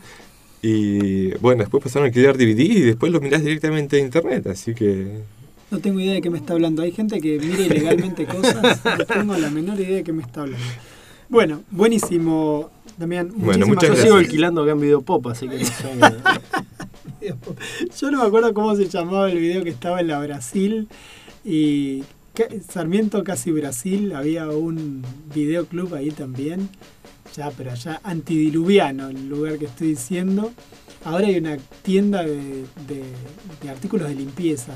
[0.61, 4.73] Y bueno, después pasaron a alquiler DVD y después lo mirás directamente en internet, así
[4.73, 5.19] que...
[5.71, 6.81] No tengo idea de qué me está hablando.
[6.81, 8.79] Hay gente que mira ilegalmente cosas.
[8.83, 10.65] No tengo la menor idea de qué me está hablando.
[11.29, 13.29] Bueno, buenísimo, Damián.
[13.35, 14.03] Bueno, muchísimas muchas Yo gracias.
[14.05, 15.57] sigo alquilando acá en Videopop, así que
[17.99, 20.87] Yo no me acuerdo cómo se llamaba el video que estaba en la Brasil
[21.43, 22.03] y
[22.67, 26.69] Sarmiento casi Brasil, había un videoclub ahí también,
[27.35, 30.51] ya pero allá antidiluviano, el lugar que estoy diciendo.
[31.05, 32.35] Ahora hay una tienda de,
[32.87, 33.03] de-
[33.61, 34.73] de artículos de limpieza,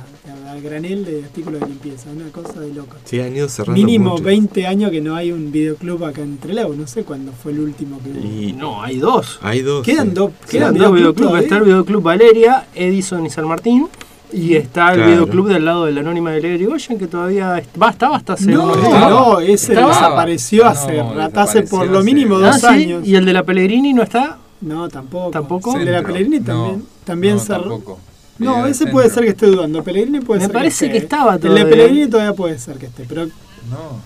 [0.50, 2.96] al granel de artículos de limpieza, una cosa de loco.
[3.04, 4.26] Sí, han ido cerrando Mínimo muchos.
[4.26, 7.60] 20 años que no hay un videoclub acá en Trelew, no sé cuándo fue el
[7.62, 8.20] último que hubo.
[8.42, 9.40] Y No, hay dos.
[9.42, 9.84] hay dos.
[9.86, 10.14] Quedan sí.
[10.14, 11.44] dos, Quedan quedan dos videoclub videoclubs.
[11.44, 13.88] Está el videoclub Valeria, Edison y San Martín.
[14.32, 15.12] Y está el Claro.
[15.12, 18.46] videoclub del lado de la Anónima de Irigoyen, que todavía est- va, estaba hasta hace
[18.52, 19.10] No, Estaba.
[19.10, 19.88] no, ese Estaba.
[19.88, 22.66] desapareció No, hace rato, hace desapareció por lo hace- mínimo Ah, dos ¿sí?
[22.68, 23.08] años.
[23.08, 24.38] ¿Y el de la Pellegrini no está?
[24.62, 25.32] No, tampoco.
[25.32, 25.78] ¿Tampoco?
[25.78, 26.04] El de la.
[26.04, 27.62] Pellegrini No, también, también no, cerró.
[27.62, 28.00] tampoco.
[28.40, 29.84] No, ese puede ser que esté dudando.
[29.84, 30.98] Pellegrini puede Me ser parece esté.
[30.98, 31.70] que estaba El de todavía.
[31.70, 34.02] Pellegrini todavía puede ser que esté, pero No.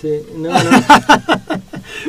[0.00, 0.58] Sí, no, no.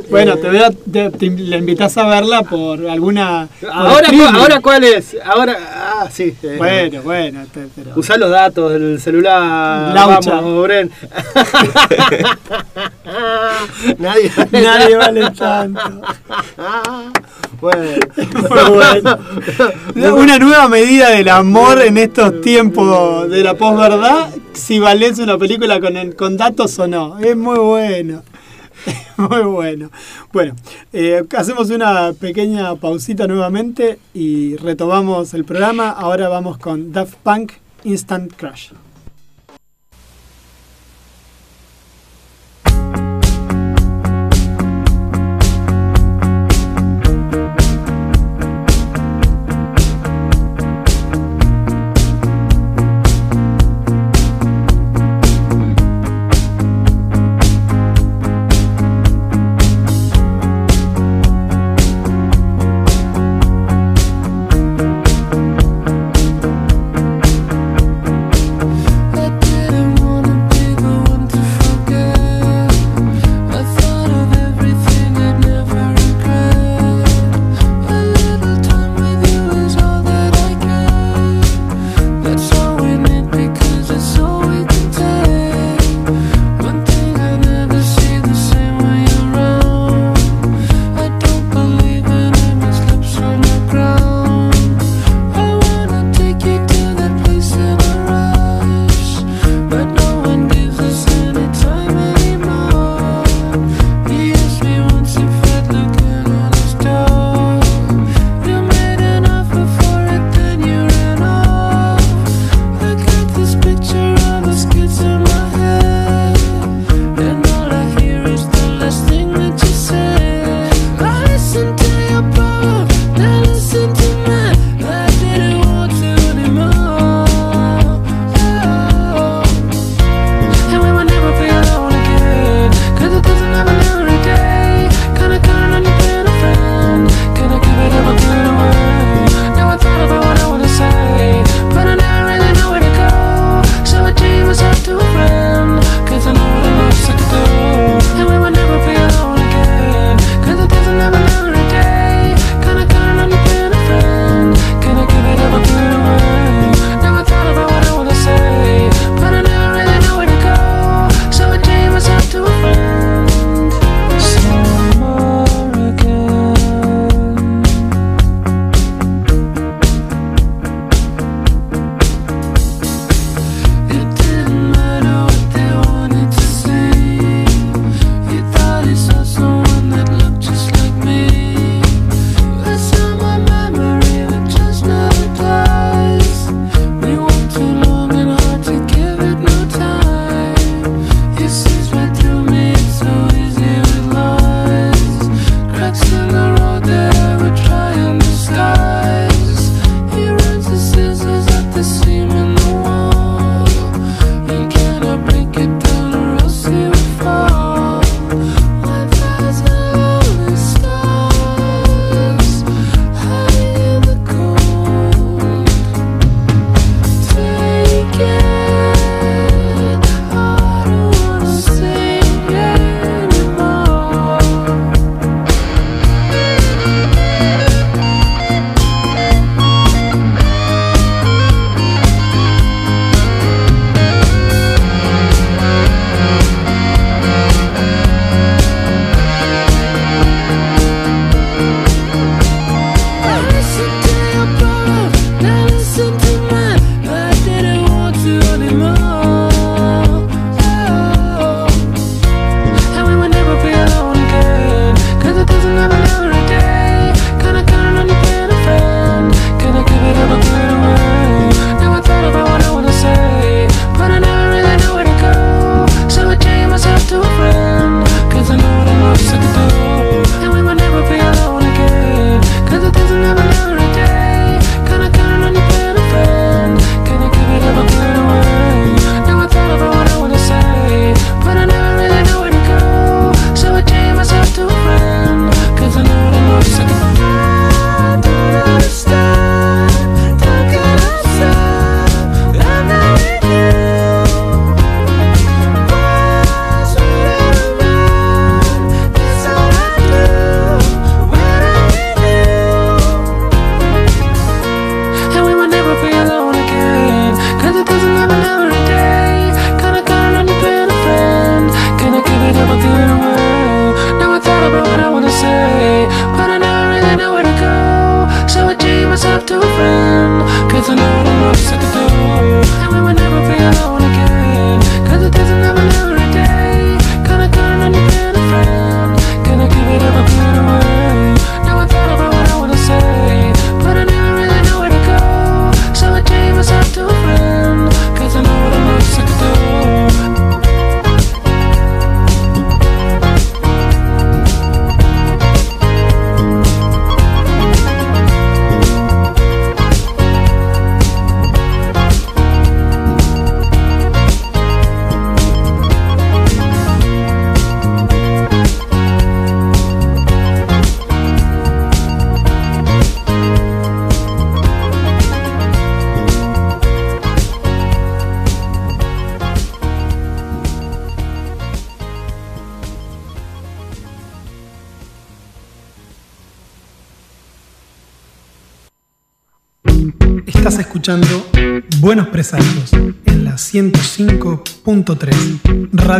[0.09, 3.47] bueno, Eh, te, voy a, te, te le invitas a verla por alguna.
[3.71, 5.15] Ahora, cu- ahora cuál es?
[5.23, 6.35] Ahora, ah, sí.
[6.43, 7.91] eh, Bueno, bueno, te- pero.
[7.95, 9.93] Usá los datos del celular.
[9.93, 10.35] Laucha.
[10.35, 10.91] Vamos, Bren.
[13.97, 14.31] Nadie.
[14.51, 15.81] Nadie vale tanto.
[17.61, 17.99] Bueno.
[19.93, 20.15] Bueno.
[20.15, 25.81] Una nueva medida del amor en estos tiempos de la posverdad, si valés una película
[25.81, 27.19] con, el- con datos o no.
[27.19, 28.23] Es muy bueno.
[29.17, 29.89] Muy bueno.
[30.31, 30.55] Bueno,
[30.93, 35.89] eh, hacemos una pequeña pausita nuevamente y retomamos el programa.
[35.89, 38.71] Ahora vamos con Daft Punk Instant Crash.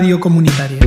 [0.10, 0.80] Radio Comunitaria.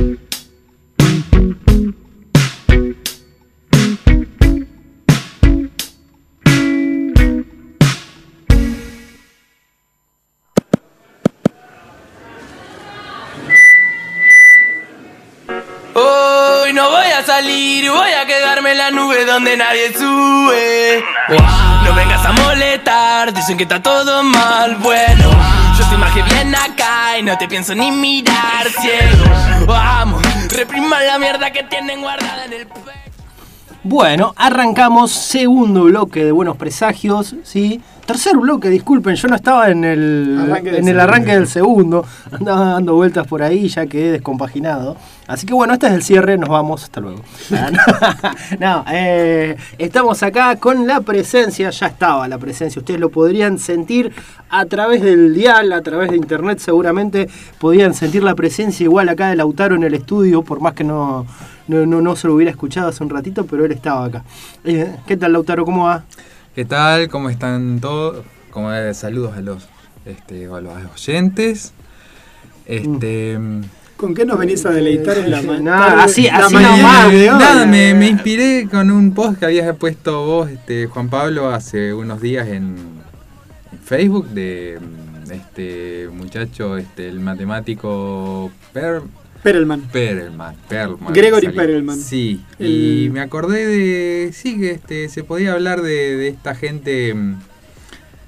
[15.93, 21.01] Hoy no voy a salir, voy a quedarme en la nube donde nadie sube.
[21.85, 25.31] No vengas a molestar, dicen que está todo mal, bueno.
[25.77, 28.52] Yo soy más que bien acá y no te pienso ni mirar
[31.13, 32.81] la mierda que tienen guardada en el pecho.
[33.83, 37.81] Bueno, arrancamos segundo bloque de Buenos Presagios, ¿sí?
[38.13, 41.01] Tercer bloque, disculpen, yo no estaba en el Arranque del en el segundo.
[41.01, 44.95] arranque del segundo, andaba dando vueltas por ahí, ya quedé descompaginado.
[45.25, 47.23] Así que bueno, este es el cierre, nos vamos, hasta luego.
[48.59, 54.11] no, eh, estamos acá con la presencia, ya estaba la presencia, ustedes lo podrían sentir
[54.47, 59.29] a través del dial, a través de internet seguramente podían sentir la presencia igual acá
[59.29, 61.25] de Lautaro en el estudio, por más que no,
[61.67, 64.23] no, no, no se lo hubiera escuchado hace un ratito, pero él estaba acá.
[64.63, 65.65] Eh, ¿Qué tal Lautaro?
[65.65, 66.03] ¿Cómo va?
[66.55, 67.09] ¿Qué tal?
[67.09, 68.23] ¿Cómo están todos?
[68.51, 69.67] Como eh, saludos a los,
[70.05, 71.73] este, a los oyentes.
[72.65, 73.37] Este,
[73.97, 76.03] ¿Con qué nos venís a deleitar en la mañana?
[76.03, 77.11] así- la así mañana nomás.
[77.11, 77.39] de hoy?
[77.39, 81.93] nada, me, me inspiré con un post que habías puesto vos, este, Juan Pablo, hace
[81.93, 82.75] unos días en,
[83.71, 89.01] en Facebook de mm, este muchacho, este, el matemático Per,
[89.43, 89.81] Perelman.
[89.91, 91.13] Perelman, Perlman.
[91.13, 91.61] Gregory salió.
[91.61, 91.97] Perelman.
[91.97, 96.55] Sí, y El- me acordé de, sí, que este, se podía hablar de, de esta
[96.55, 97.13] gente...
[97.13, 97.35] mm,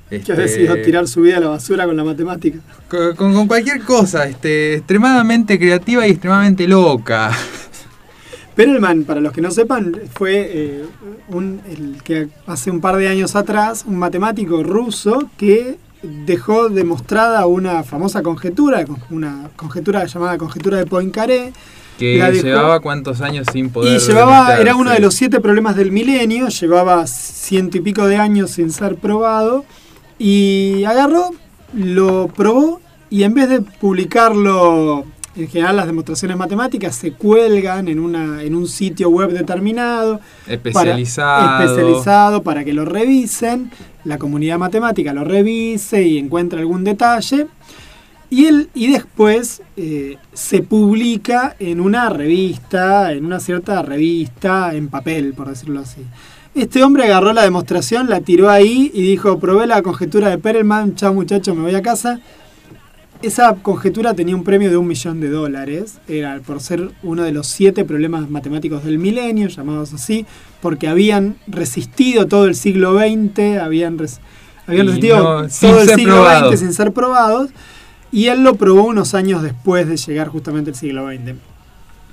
[0.09, 2.59] Que ha este, decidido tirar su vida a la basura con la matemática.
[2.89, 7.31] Con, con- con cualquier cosa, este, extremadamente creativa y extremadamente loca.
[8.55, 10.85] Perelman, para los que no sepan, fue eh,
[11.29, 15.77] un, el que hace un par de años atrás, un matemático ruso que
[16.25, 21.51] dejó demostrada una famosa conjetura, una conjetura llamada conjetura de Poincaré,
[21.97, 23.95] Que dejó- llevaba cuántos años sin poder.
[23.95, 28.17] y llevaba, era uno de los siete problemas del milenio, llevaba ciento y pico de
[28.17, 29.65] años sin ser probado,
[30.19, 31.31] y agarró,
[31.73, 37.99] lo probó, y en vez de publicarlo, en general las demostraciones matemáticas se cuelgan en,
[37.99, 41.63] una, en un sitio web determinado, para- Especializado.
[41.63, 43.71] especializado para que lo revisen,
[44.03, 47.47] la comunidad matemática lo revise y encuentre algún detalle.
[48.29, 54.87] Y, él, y después eh, se publica en una revista, en una cierta revista en
[54.89, 56.01] papel, por decirlo así.
[56.55, 60.95] Este hombre agarró la demostración, la tiró ahí y dijo, probé la conjetura de Perelman,
[60.95, 62.19] chao muchacho, me voy a casa.
[63.21, 67.31] Esa conjetura tenía un premio de un millón de dólares, era por ser uno de
[67.31, 70.25] los siete problemas matemáticos del milenio, llamados así,
[70.61, 74.19] porque habían resistido todo el siglo XX, habían, res-
[74.67, 76.25] habían resistido no- todo el siglo.
[76.51, 77.49] XX sin ser probados,
[78.11, 81.35] y él lo probó unos años después de llegar justamente al siglo XX.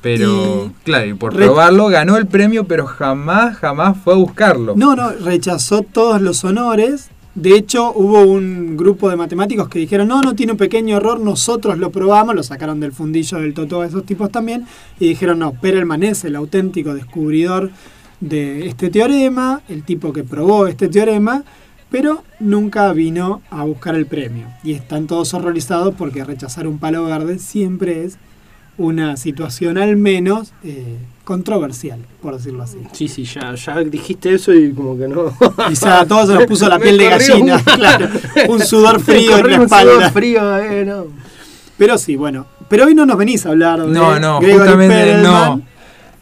[0.01, 4.75] Pero, Y- claro, y por probarlo ganó el premio, pero jamás, jamás fue a buscarlo.
[4.77, 7.11] No, no, rechazó todos los honores.
[7.35, 11.19] De hecho, hubo un grupo de matemáticos que dijeron, no, no tiene un pequeño error,
[11.19, 14.67] nosotros lo probamos, lo sacaron del fundillo del Totó esos tipos también,
[15.01, 17.71] y dijeron, no, Perelman es el auténtico descubridor
[18.21, 21.43] de este teorema, el tipo que probó este teorema,
[21.91, 24.47] pero nunca vino a buscar el premio.
[24.63, 28.19] Y están todos horrorizados porque rechazar un palo verde siempre es
[28.79, 32.79] una situación al menos eh, controversial, por decirlo así.
[32.93, 35.33] Sí, sí, ya, ya dijiste eso y como que no.
[35.69, 38.09] Quizá a todos se nos puso la piel de gallina, un- claro,
[38.49, 40.11] un sudor frío en la un sudor espalda.
[40.11, 41.07] frío, eh, no.
[41.79, 42.47] Pero sí, bueno.
[42.69, 45.63] Pero hoy no nos venís a hablar de No, no, Gregory justamente Perelman, no.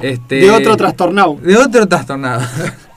[0.00, 1.38] Este, de otro trastornado.
[1.42, 2.42] De otro trastornado.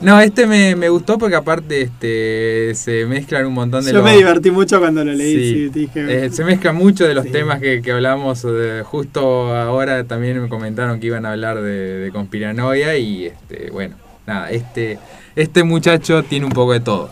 [0.00, 4.04] no, este me, me gustó porque aparte este se mezclan un montón de Yo los-
[4.04, 5.34] me divertí mucho cuando lo leí.
[5.34, 5.52] Sí.
[5.54, 7.30] sí, dije, Eh, se mezclan mucho de los Sí.
[7.32, 8.44] temas que, que hablamos.
[8.48, 13.70] eh, justo ahora también me comentaron que iban a hablar de, de conspiranoia y este,
[13.70, 14.98] bueno, nada, este,
[15.36, 17.10] este muchacho tiene un poco de todo.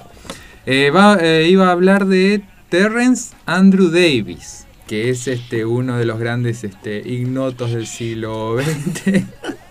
[0.66, 6.04] Eh, va- eh, iba a hablar de Terrence Andrew Davis, que es este, uno de
[6.04, 9.24] los grandes este, ignotos del siglo XX.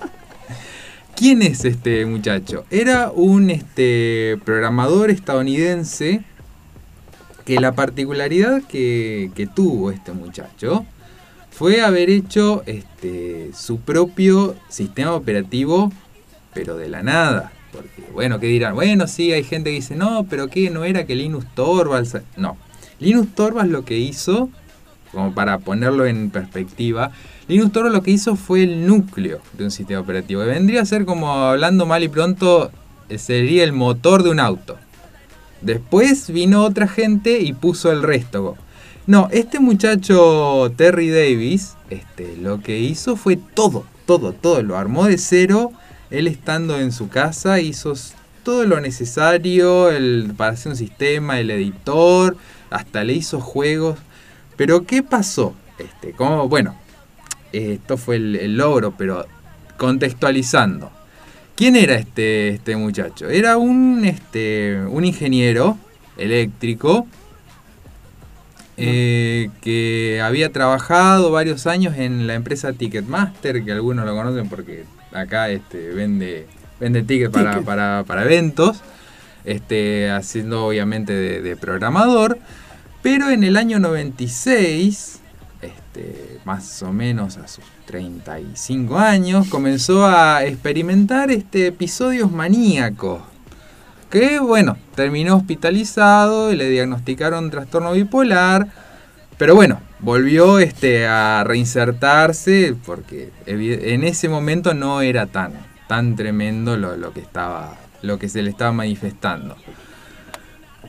[1.22, 2.66] ¿Quién es este muchacho?
[2.72, 6.24] Era un este, programador estadounidense
[7.46, 10.84] que la particularidad que, que tuvo este muchacho
[11.52, 15.92] fue haber hecho este, su propio sistema operativo,
[16.56, 17.52] pero de la nada.
[17.72, 18.74] Porque, bueno, ¿qué dirán?
[18.74, 20.72] Bueno, sí, hay gente que dice, no, pero ¿qué?
[20.72, 22.18] ¿No era que Linus Torvalds...?
[22.36, 22.58] No.
[23.00, 24.50] Linus Torvalds lo que hizo,
[25.12, 27.12] como para ponerlo en perspectiva,
[27.48, 30.42] Linus Torvalds lo que hizo fue el núcleo de un sistema operativo.
[30.42, 32.72] Vendría a ser como, hablando mal y pronto,
[33.10, 34.78] eh, sería el motor de un auto.
[35.62, 38.56] Después vino otra gente y puso el resto.
[39.06, 44.64] No, este muchacho Terry Davis, este, lo que hizo fue todo, todo, todo.
[44.64, 45.72] Lo armó de cero.
[46.10, 47.94] Él estando en su casa hizo
[48.44, 52.38] todo lo necesario el, para hacer un sistema, el editor,
[52.70, 54.00] hasta le hizo juegos.
[54.62, 55.56] Pero ¿qué pasó?
[55.80, 56.76] Este, como, bueno,
[57.52, 59.26] esto fue el, el logro, pero
[59.78, 60.92] contextualizando.
[61.56, 63.28] ¿Quién era este, este muchacho?
[63.28, 65.80] Era un, este, un ingeniero
[66.16, 67.08] eléctrico
[68.78, 74.84] eh, que había trabajado varios años en la empresa Ticketmaster, que algunos lo conocen porque
[75.12, 76.46] acá este, vende
[76.80, 78.82] vende tickets para, para, para eventos,
[79.44, 82.38] este, haciendo obviamente de, de programador,
[83.02, 85.20] pero en el año 96,
[85.62, 93.22] este, más o menos a sus 35 años, comenzó a experimentar este, episodios maníacos.
[94.10, 98.68] Que bueno, terminó hospitalizado y le diagnosticaron trastorno bipolar.
[99.38, 105.54] Pero bueno, volvió este, a reinsertarse porque en ese momento no era tan,
[105.88, 109.56] tan tremendo lo, lo que estaba, lo que se le estaba manifestando.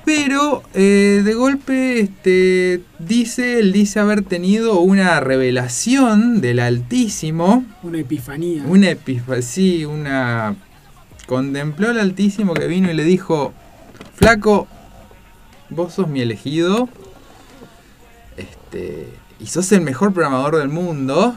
[0.04, 7.64] Pero eh, de golpe este, dice, él dice haber tenido una revelación del Altísimo.
[7.82, 8.64] Una epifanía.
[8.66, 10.56] Una epifa- sí, una.
[11.26, 13.52] Contempló al Altísimo que vino y le dijo:
[14.14, 14.66] Flaco,
[15.70, 16.88] vos sos mi elegido.
[18.36, 19.08] Este.
[19.38, 21.36] Y sos el mejor programador del mundo.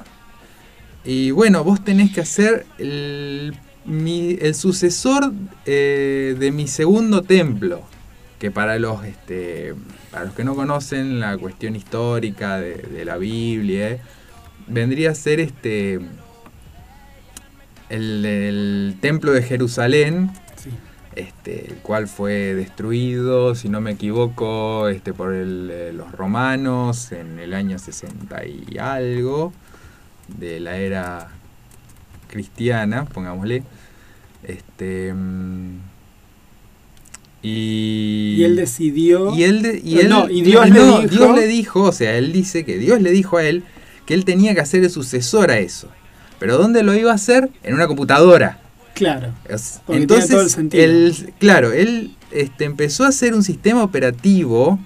[1.03, 3.55] Y bueno, vos tenés que hacer el,
[3.85, 5.31] mi- el sucesor
[5.65, 7.81] eh, de mi segundo templo.
[8.39, 9.73] Que para los, este,
[10.11, 14.01] para los que no conocen la cuestión histórica de, de la Biblia, eh,
[14.67, 15.99] vendría a ser este
[17.89, 20.71] el, el templo de Jerusalén, Sí.
[21.15, 27.11] este, el cual fue destruido, si no me equivoco, este, por el, eh, los romanos
[27.11, 29.53] en el año 60 y algo
[30.27, 31.29] de la era
[32.27, 33.63] cristiana, pongámosle.
[34.43, 35.77] Este, mm,
[37.43, 39.33] y, Y él decidió.
[39.35, 41.15] y él, de- y él- No, y Dios no, le dijo.
[41.25, 43.63] Dios le dijo, o sea, él dice que Dios le dijo a él
[44.05, 45.87] que él tenía que hacer el sucesor a eso.
[46.39, 47.49] Pero ¿dónde lo iba a hacer?
[47.63, 48.59] En una computadora.
[48.93, 49.33] Claro.
[49.89, 50.83] Entonces, todo el sentido.
[50.83, 54.79] él- claro, él este, empezó a hacer un sistema operativo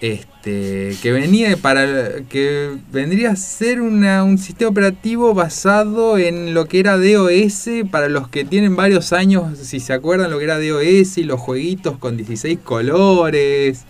[0.00, 6.66] este, que venía para que vendría a ser una- un sistema operativo basado en lo
[6.66, 10.58] que era DOS para los que tienen varios años, si se acuerdan lo que era
[10.58, 13.84] DOS y los jueguitos con 16 colores,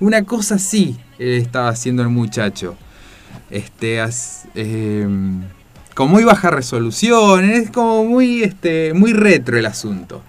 [0.00, 2.76] una cosa así él estaba haciendo el muchacho.
[3.50, 4.00] Este,
[4.54, 5.42] em,
[5.94, 10.22] con muy baja resolución, es como muy, este, muy retro el asunto.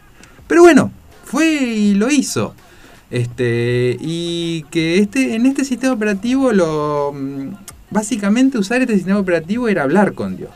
[0.48, 0.92] Pero bueno,
[1.26, 2.56] fue y lo hizo.
[3.12, 7.50] Este, y que este, en este sistema operativo lo mm,
[7.90, 10.52] básicamente usar este sistema operativo era hablar con Dios.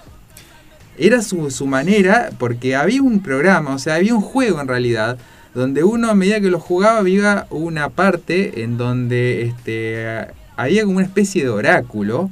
[0.97, 5.17] Era su, su manera, porque había un programa, o sea, había un juego en realidad,
[5.55, 10.97] donde uno a medida que lo jugaba había una parte en donde este, había como
[10.97, 12.29] una especie de oráculo,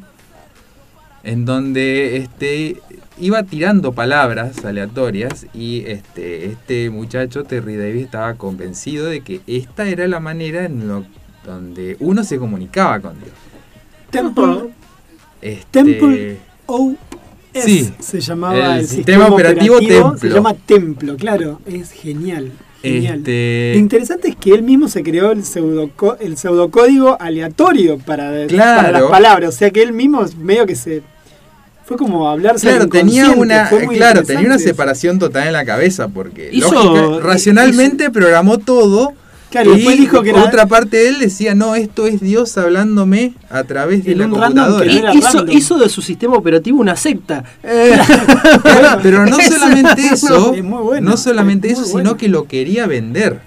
[1.23, 2.81] en donde este,
[3.21, 9.87] iba tirando palabras aleatorias y este, este muchacho Terry Davis estaba convencido de que esta
[9.87, 11.05] era la manera en lo,
[11.45, 13.31] donde uno se comunicaba con Dios.
[14.09, 14.71] Temple
[15.41, 16.95] Este, Temple OS
[17.53, 17.93] Sí.
[17.99, 20.29] se llamaba El el, sistema operativo Se Templo.
[20.35, 21.59] llama Templo, claro.
[21.65, 22.51] Es genial.
[22.81, 23.17] Genial.
[23.19, 28.47] Este- Lo interesante es que él mismo se creó el, pseudoco- el pseudocódigo aleatorio para,
[28.47, 28.77] Claro.
[28.77, 29.49] para las palabras.
[29.53, 31.03] O sea que él mismo medio que se.
[31.91, 36.07] Fue como hablarse Claro, tenía inconsciente, una, claro, tenía una separación total en la cabeza
[36.07, 39.13] porque Hizo- lógica- racionalmente programó todo.
[39.49, 42.21] Claro, y después dijo que por era- otra parte de él decía, no, esto es
[42.21, 44.85] Dios hablándome a través de la computadora.
[44.87, 45.57] que no era hizo, random.
[45.57, 47.43] hizo de su sistema operativo una secta.
[47.61, 47.97] Eh,
[49.03, 52.87] Pero no solamente eso, Es muy bueno, no solamente es eso, sino que lo quería
[52.87, 53.41] vender.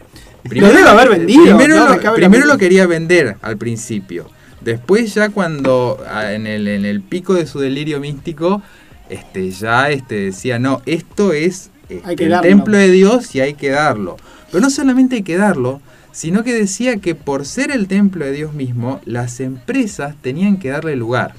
[0.51, 4.29] Lo debe haber vendido, Primero, no, lo quería vender al principio.
[4.65, 8.63] Después ya cuando ah, en el, en el pico de su delirio místico,
[9.11, 12.49] este, ya este, decía, no, esto es este, Hay que el darlo.
[12.49, 14.17] templo de Dios y hay que darlo.
[14.51, 18.33] Pero no solamente hay que darlo, sino que decía que por ser el templo de
[18.33, 21.35] Dios mismo, las empresas tenían que darle lugar.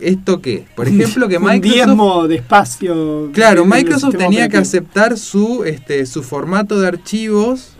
[0.00, 0.64] ¿Esto qué?
[0.74, 1.74] Por ejemplo, que Un Microsoft...
[1.74, 3.30] diezmo de espacio.
[3.32, 7.75] Claro, Microsoft tenía que aceptar su, este, su formato de archivos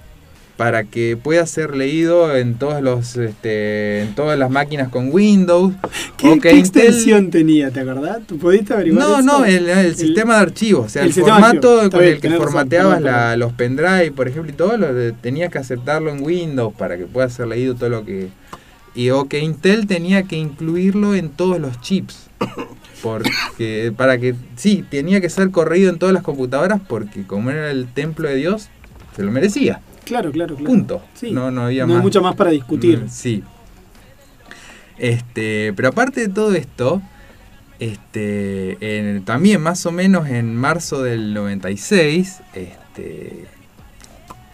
[0.57, 5.75] para que pueda ser leído en todos los, este, en todas las máquinas con Windows.
[6.17, 7.71] ¿Qué, o que qué Intel- extensión tenía?
[7.71, 8.21] ¿Te acordás?
[8.27, 9.23] ¿Tú pudiste averiguar No, eso?
[9.23, 13.03] no, el, el sistema de archivos, o sea, el formato con bien, el que formateabas
[13.03, 17.05] la- los pendrive, por ejemplo, y todo, lo tenías que aceptarlo en Windows para que
[17.05, 18.29] pueda ser leído todo lo que...
[18.95, 22.29] Y o que Intel tenía que incluirlo en todos los chips.
[23.03, 27.71] Porque, para que, sí, tenía que ser corrido en todas las computadoras porque como era
[27.71, 28.69] el templo de Dios,
[29.15, 29.81] se lo merecía.
[30.07, 30.71] Claro, claro, claro.
[30.71, 31.03] Punto.
[31.15, 31.33] Sí.
[31.33, 32.03] No, no había No hay más.
[32.05, 33.01] mucho más para discutir.
[33.05, 33.43] Mm, Sí.
[34.99, 37.03] Este, pero aparte de todo esto,
[37.79, 43.45] este, en- también más o menos en marzo del 96, este,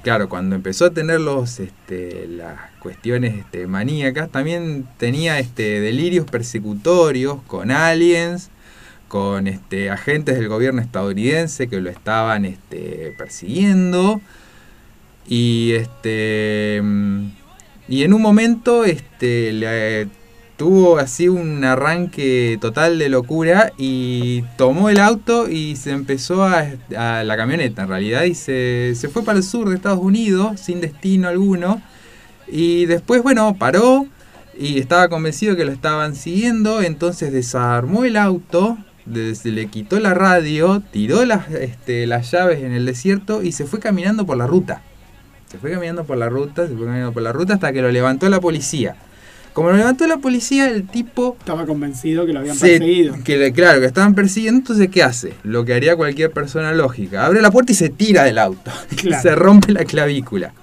[0.02, 6.26] claro, cuando empezó a tener los, este, las cuestiones este, maníacas, también tenía este, delirios
[6.28, 8.50] persecutorios con aliens,
[9.06, 14.20] con este, agentes del gobierno estadounidense que lo estaban este, persiguiendo.
[15.28, 16.82] Y este.
[17.88, 20.08] Y en un momento este, le,
[20.56, 26.66] tuvo así un arranque total de locura y tomó el auto y se empezó a,
[26.96, 30.60] a la camioneta en realidad y se, se fue para el sur de Estados Unidos
[30.60, 31.82] sin destino alguno.
[32.46, 34.06] Y después, bueno, paró
[34.58, 38.78] y estaba convencido que lo estaban siguiendo, entonces desarmó el auto,
[39.34, 43.64] se le quitó la radio, tiró las, este, las llaves en el desierto y se
[43.64, 44.82] fue caminando por la ruta.
[45.52, 47.92] Se fue caminando por la ruta, se fue caminando por la ruta hasta que lo
[47.92, 48.96] levantó la policía.
[49.52, 53.16] Como lo levantó la policía, el tipo Estaba convencido que lo habían se- perseguido.
[53.22, 55.34] que claro, que estaban persiguiendo, entonces ¿qué hace?
[55.44, 57.26] Lo que haría cualquier persona lógica.
[57.26, 58.70] Abre la puerta y se tira del auto.
[58.96, 59.22] Claro.
[59.22, 60.54] se rompe la clavícula.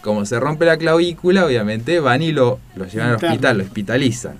[0.00, 4.36] Como se rompe la clavícula, obviamente van y lo, lo llevan al hospital, lo hospitalizan.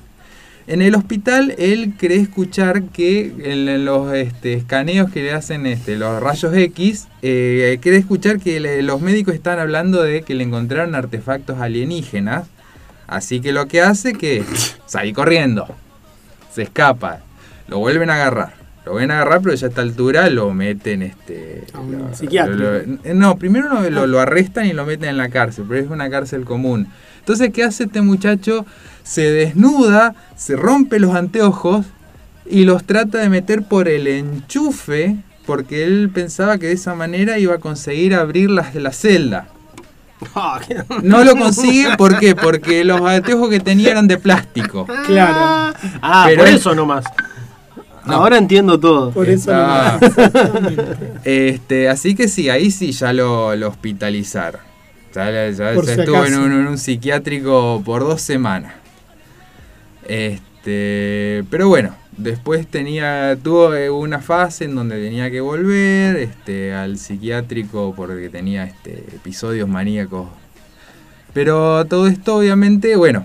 [0.70, 5.96] En el hospital él cree escuchar que en, los este, escaneos que le hacen este,
[5.96, 10.44] los rayos X, eh, cree escuchar que le- los médicos están hablando de que le
[10.44, 12.46] encontraron artefactos alienígenas.
[13.08, 14.44] Así que lo que hace que
[14.86, 15.66] salir corriendo,
[16.54, 17.18] se escapa,
[17.66, 18.54] lo vuelven a agarrar.
[18.86, 21.64] Lo vuelven a agarrar, pero ya a esta altura lo meten este.
[21.74, 22.58] A un lo- psiquiátrico.
[22.62, 25.80] lo- lo- no, primero lo, lo- lo arrestan y lo meten en la cárcel, pero
[25.84, 26.86] es una cárcel común.
[27.18, 28.64] Entonces, ¿qué hace este muchacho?
[29.02, 31.86] Se desnuda, se rompe los anteojos
[32.48, 37.38] y los trata de meter por el enchufe, porque él pensaba que de esa manera
[37.38, 39.48] iba a conseguir abrir las la celda.
[40.34, 40.60] Ah,
[41.02, 42.34] No lo consigue, ¿por qué?
[42.36, 44.86] Porque los anteojos que tenía eran de plástico.
[45.06, 45.74] Claro.
[46.02, 47.04] Ah, Pero por eso nomás.
[48.06, 48.14] No.
[48.14, 49.10] Ahora entiendo todo.
[49.12, 49.50] Por eso.
[51.24, 54.60] Este, así que sí, ahí sí ya lo, lo hospitalizaron.
[55.14, 58.74] Ya, ya- Por ya si estuvo en un, en un psiquiátrico por dos semanas.
[60.10, 66.74] Este, pero bueno, después tenía, tuvo eh, una fase en donde tenía que volver este,
[66.74, 70.28] al psiquiátrico porque tenía este, episodios maníacos.
[71.32, 73.24] Pero todo esto obviamente, bueno,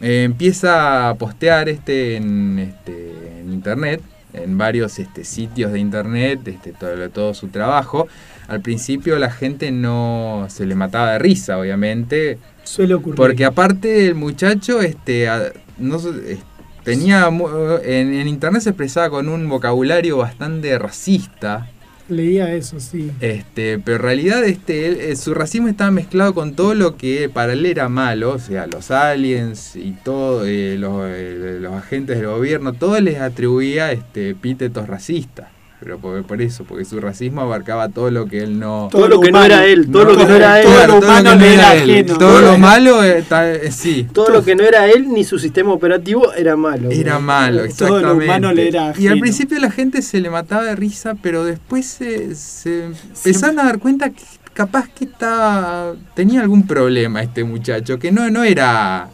[0.00, 4.02] eh, empieza a postear este en, este, en internet,
[4.34, 8.08] en varios este, sitios de internet, este, todo, todo su trabajo.
[8.46, 13.16] Al principio la gente no se le mataba de risa, obviamente, Suele ocurrir.
[13.16, 15.50] porque aparte el muchacho este, a-
[15.80, 16.38] no, se- es-
[16.84, 17.48] tenía mu-
[17.84, 21.68] en, en internet se expresaba con un vocabulario bastante racista.
[22.08, 23.10] Leía eso, sí.
[23.20, 27.28] Este, pero en realidad este, él- eh, su racismo estaba mezclado con todo lo que
[27.28, 32.16] para él era malo, o sea, los aliens y todo, eh, los, eh, los agentes
[32.18, 35.48] del gobierno, todo les atribuía este, epítetos racistas.
[35.82, 38.88] Pero por, por eso, porque su racismo abarcaba todo lo que él no...
[38.92, 40.66] Todo lo que no era él, todo lo que no era él.
[40.66, 41.90] Todo lo todo humano no era él.
[41.90, 42.18] ajeno.
[42.18, 44.06] Todo lo malo, eh, ta- eh, sí.
[44.12, 46.90] Todo lo que no era él ni su sistema operativo era malo.
[46.90, 48.24] Era malo, Todo lo exactamente.
[48.26, 51.86] humano le era y al principio la gente se le mataba de risa, pero después
[51.86, 54.22] se, se empezaron a dar cuenta que
[54.52, 59.08] capaz que estaba, tenía algún problema este muchacho, que no, no era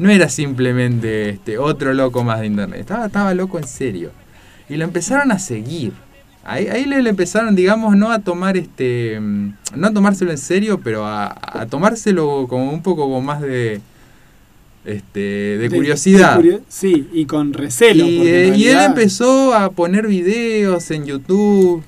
[0.00, 4.10] no era simplemente este, otro loco más de internet, estaba, estaba loco en serio.
[4.68, 5.92] Y lo empezaron a seguir.
[6.50, 9.18] Ahí, ahí le, le empezaron, digamos, no a tomar este.
[9.20, 13.40] mm, No a tomárselo en serio, pero a, a tomárselo como un poco con más
[13.42, 13.80] de.
[14.84, 16.36] Este, de, curiosidad.
[16.36, 18.06] curio- sí, y con recelo.
[18.06, 21.82] Y, eh, y él empezó a poner videos en YouTube.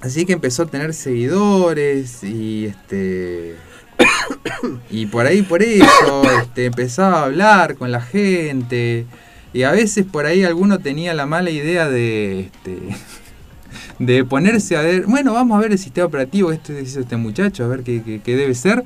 [0.00, 3.56] Así que empezó a tener seguidores y este.
[4.90, 9.06] Y por ahí por eso este, empezaba a hablar con la gente.
[9.52, 12.78] Y a veces por ahí alguno tenía la mala idea de este.
[13.98, 17.64] De ponerse a ver, bueno, vamos a ver el sistema operativo, este dice este muchacho,
[17.64, 18.82] a ver qué, qué- qué debe ser.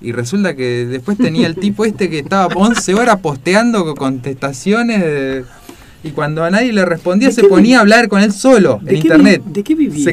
[0.00, 5.00] Y resulta que después tenía el tipo este que estaba 11 horas posteando con contestaciones
[5.00, 5.44] de-
[6.04, 8.90] y cuando a nadie le respondía ¿De se ponía a hablar con él solo ¿De
[8.90, 9.42] en vi- internet.
[9.44, 10.04] ¿De qué vivía?
[10.04, 10.12] Se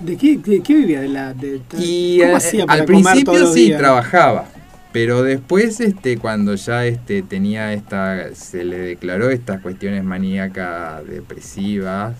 [0.00, 1.00] ¿De qué, de qué vivía?
[1.00, 3.78] De la, de, Y ¿Cómo hacía para al comer todos principio los sí días?
[3.78, 4.46] trabajaba,
[4.92, 12.14] pero después este cuando ya este tenía esta se le declaró estas cuestiones maníacas depresivas,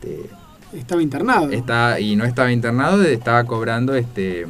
[0.00, 0.30] este
[0.72, 1.50] Estaba internado.
[1.50, 4.46] está y no estaba internado, estaba cobrando este,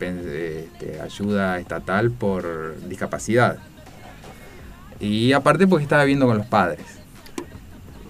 [0.00, 3.58] este, ayuda estatal por discapacidad.
[5.00, 6.84] Y aparte porque estaba viviendo con los padres.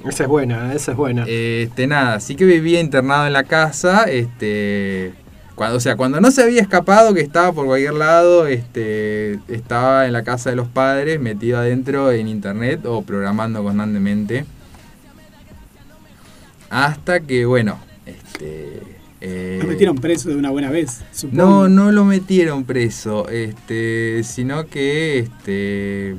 [0.06, 1.24] Esa es buena, esa es buena.
[1.26, 5.12] Este, nada, así que vivía internado en la casa, este,
[5.54, 10.06] cuando, o sea, cuando no se había escapado, que estaba por cualquier lado, este, estaba
[10.06, 14.44] en la casa de los padres, metido adentro en internet o programando constantemente.
[16.70, 18.80] Hasta que, bueno, este...
[19.20, 21.42] eh, Lo metieron preso de una buena vez, supongo.
[21.42, 26.14] no, no lo metieron preso, este, sino que, este,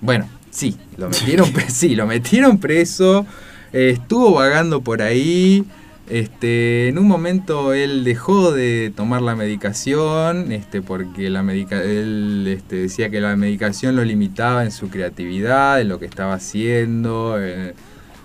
[0.00, 3.26] bueno, Sí, lo metieron, sí, lo metieron preso,
[3.72, 5.64] eh, estuvo vagando por ahí.
[6.08, 12.44] Este, en un momento él dejó de tomar la medicación, este, porque la medica él
[12.46, 17.42] este, decía que la medicación lo limitaba en su creatividad, en lo que estaba haciendo,
[17.42, 17.72] en-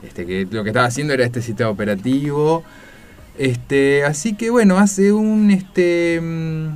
[0.04, 2.64] este, que lo que estaba haciendo era este sistema operativo.
[3.38, 6.68] Este, así que bueno, hace un este mm,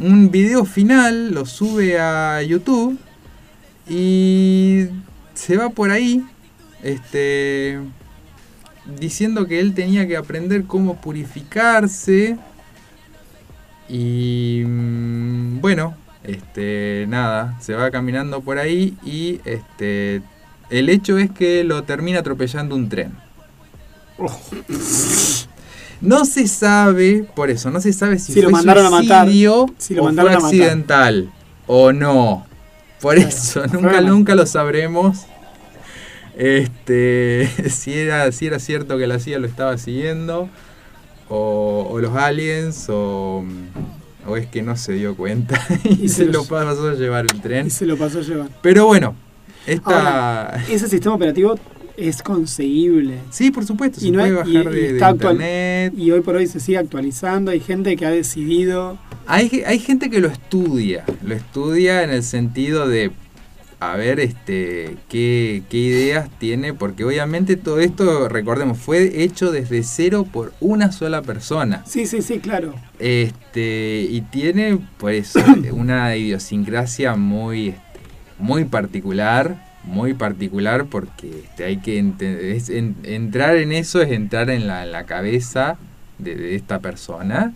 [0.00, 2.98] un video final, lo sube a YouTube
[3.88, 4.86] y
[5.34, 6.24] se va por ahí
[6.82, 7.80] este
[8.98, 12.36] diciendo que él tenía que aprender cómo purificarse
[13.88, 20.22] y mm, bueno, este nada, se va caminando por ahí y este
[20.74, 23.12] el hecho es que lo termina atropellando un tren.
[26.00, 29.28] No se sabe, por eso, no se sabe si, Si lo fue mandaron a matar,
[29.78, 30.44] si lo o mandaron fue a matar.
[30.44, 31.32] accidental
[31.66, 32.46] o no.
[33.00, 35.26] Por eso, nunca, nunca lo sabremos.
[36.36, 40.48] Este, si era, si era cierto que la CIA lo estaba siguiendo,
[41.28, 43.44] o, o los aliens, o,
[44.26, 47.26] o es que no se dio cuenta y, Y se se lo pasó a llevar
[47.32, 47.66] el tren.
[47.66, 48.48] Y se lo pasó a llevar.
[48.62, 49.14] Pero bueno,
[49.66, 50.46] esta.
[50.48, 51.58] Ahora, ese sistema operativo
[51.96, 53.18] es conseguible.
[53.30, 55.94] Sí, por supuesto, se Y, no puede es- bajar y- de, y está internet.
[55.96, 57.50] y hoy por hoy se sigue actualizando.
[57.50, 58.98] Hay gente que ha decidido.
[59.26, 63.10] Hay, hay gente que lo estudia, lo estudia en el sentido de
[63.80, 69.82] a ver este qué, qué ideas tiene, porque obviamente todo esto, recordemos, fue hecho desde
[69.82, 71.82] cero por una sola persona.
[71.86, 72.74] Sí, sí, sí, claro.
[72.98, 75.34] Este, y tiene pues
[75.72, 77.74] una idiosincrasia muy,
[78.38, 81.98] muy particular, muy particular porque este, hay que
[82.56, 85.76] es en- entrar en eso es entrar en la, en la cabeza
[86.18, 87.52] de, de esta persona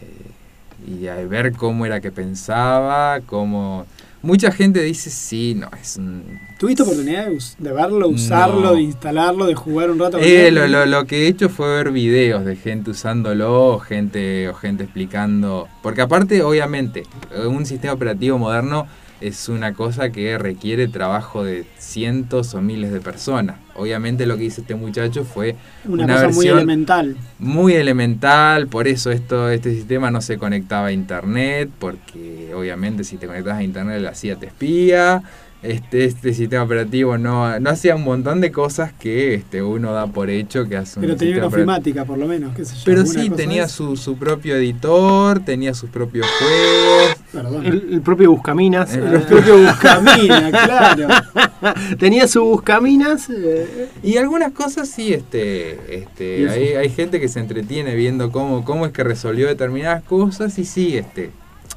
[0.00, 3.86] eh, y a ver cómo era que pensaba, cómo...
[4.22, 6.24] Mucha gente dice, sí, no, es un...
[6.58, 8.74] ¿Tuviste oportunidad de, de verlo, usarlo, No.
[8.74, 11.68] de instalarlo, de jugar un rato con Eh, lo, lo- lo que he hecho fue
[11.76, 15.68] ver videos de gente usándolo, o gente, o gente explicando.
[15.82, 17.04] Porque aparte, obviamente,
[17.46, 18.86] un sistema operativo moderno
[19.20, 23.56] es una cosa que requiere trabajo de cientos o miles de personas.
[23.74, 27.16] Obviamente lo que hizo este muchacho fue Una, una, cosa muy versión elemental.
[27.38, 33.16] muy elemental, por eso esto, este sistema no se conectaba a internet, porque obviamente si
[33.16, 35.22] te conectabas a internet la CIA te espía.
[35.62, 40.06] Este, este sistema operativo no, no hacía un montón de cosas que este, uno da
[40.06, 42.54] por hecho que hace un Pero tenía una ofimática, por lo menos.
[42.54, 47.16] qué sé yo, Pero sí, tenía su, su propio editor, tenía sus propios juegos.
[47.32, 47.66] Perdón.
[47.66, 48.94] El, el propio Buscaminas.
[48.94, 51.08] El propio Buscamina, claro.
[51.98, 53.28] Tenía su Buscaminas.
[53.30, 58.64] eh, Y algunas cosas sí, este, este, hay, hay gente que se entretiene viendo cómo,
[58.64, 61.30] cómo es que resolvió determinadas cosas y sí, este,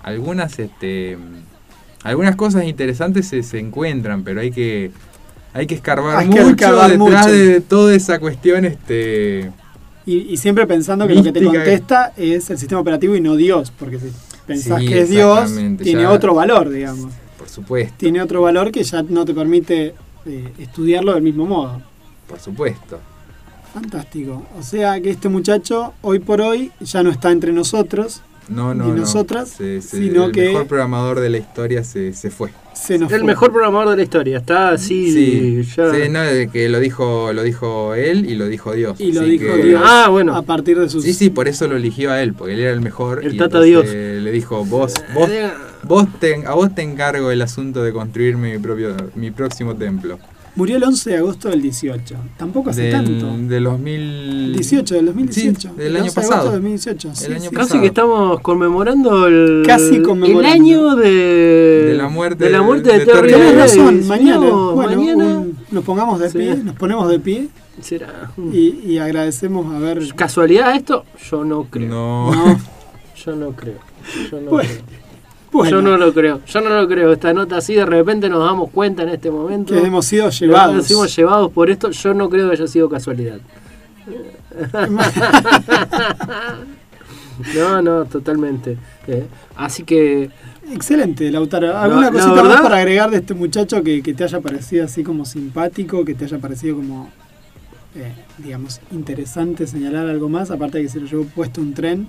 [0.04, 1.18] algunas, este,
[2.04, 4.92] algunas cosas interesantes se, se encuentran, pero hay que,
[5.54, 7.32] hay que escarbar Hay que mucho escarbar detrás mucho.
[7.36, 9.52] de toda esa cuestión, este,
[10.06, 13.36] Y, y siempre pensando que lo que te contesta es el sistema operativo y no
[13.36, 13.72] Dios.
[13.78, 14.08] Porque si
[14.48, 17.12] pensás Sí, que es Dios, tiene ya- otro valor, digamos.
[17.38, 19.94] por supuesto, Tiene otro valor que ya no te permite
[20.26, 21.82] eh, estudiarlo del mismo modo.
[22.28, 23.00] por supuesto.
[23.74, 24.46] Fantástico.
[24.58, 28.22] O sea que este muchacho, hoy por hoy, ya no está entre nosotros.
[28.50, 28.96] No, no, Y no.
[28.98, 32.50] nosotras, Se- se- sino el que- mejor programador de la historia se, se fue.
[32.74, 33.28] Se nos el fue.
[33.28, 34.38] mejor programador de la historia.
[34.40, 35.12] Está así.
[35.12, 39.00] Sí, ya- sí, no, de que lo dijo, lo dijo él y lo dijo Dios.
[39.00, 40.36] Y lo así dijo que- Dios Ah, bueno.
[40.36, 41.04] a partir de sus...
[41.04, 43.24] Sí, sí, por eso lo eligió a él, porque él era el mejor.
[43.24, 43.86] El y Tata Dios.
[43.88, 45.50] Le dijo, vos, vos, Eh,
[45.84, 50.18] vos te, a vos te encargo el asunto de construir mi propio, mi próximo templo.
[50.56, 52.16] Murió el 11 de agosto del 18.
[52.38, 53.38] Tampoco hace Del, tanto.
[53.48, 54.54] del 2000...
[54.56, 55.60] 18, del 2018.
[55.70, 56.52] Sí, del El año 11 de agosto pasado.
[56.52, 57.10] del 2018.
[57.16, 57.48] sí, El año sí.
[57.50, 57.68] pasado.
[57.68, 60.40] Casi que estamos conmemorando el, Casi conmemorando.
[60.40, 61.10] el año de,
[61.88, 65.24] De la muerte de, la muerte de- de, Terry Terry razón, mañana, No, bueno, mañana
[65.40, 67.48] un- nos pongamos de pie, nos ponemos de pie
[67.82, 70.14] será y, y agradecemos a ver.
[70.16, 71.06] casualidad esto.
[71.32, 71.88] Yo no creo.
[71.90, 72.32] No.
[72.36, 72.60] No,
[73.26, 73.76] Yo no creo.
[74.32, 75.09] Yo no Bueno, creo.
[75.52, 76.42] Bueno, Yo no lo creo.
[76.46, 77.12] Yo no lo creo.
[77.14, 79.74] Esta nota así de repente nos damos cuenta en este momento.
[79.74, 80.92] que hemos sido Nos llevados.
[80.92, 81.90] hemos llevados por esto.
[81.92, 83.40] Yo no creo que haya sido casualidad.
[87.56, 88.78] No, no, totalmente.
[89.08, 89.26] Eh,
[89.56, 90.30] así que
[90.74, 91.76] Excelente, Lautaro.
[91.78, 94.40] ¿Alguna La- la cosita verdad- más para agregar de este muchacho que, que te haya
[94.40, 97.10] parecido así como simpático, que te haya parecido como,
[97.96, 100.52] eh, digamos, interesante señalar algo más?
[100.52, 102.08] Aparte de que se lo llevó puesto un tren.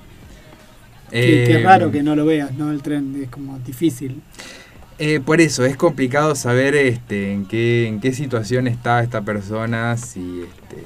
[1.11, 2.71] Qué Eh, raro que no lo veas, ¿no?
[2.71, 4.21] El tren es como difícil.
[4.99, 9.97] Eh, por eso, es complicado saber este, en, qué, en qué situación estaba esta persona,
[9.97, 10.85] si, este,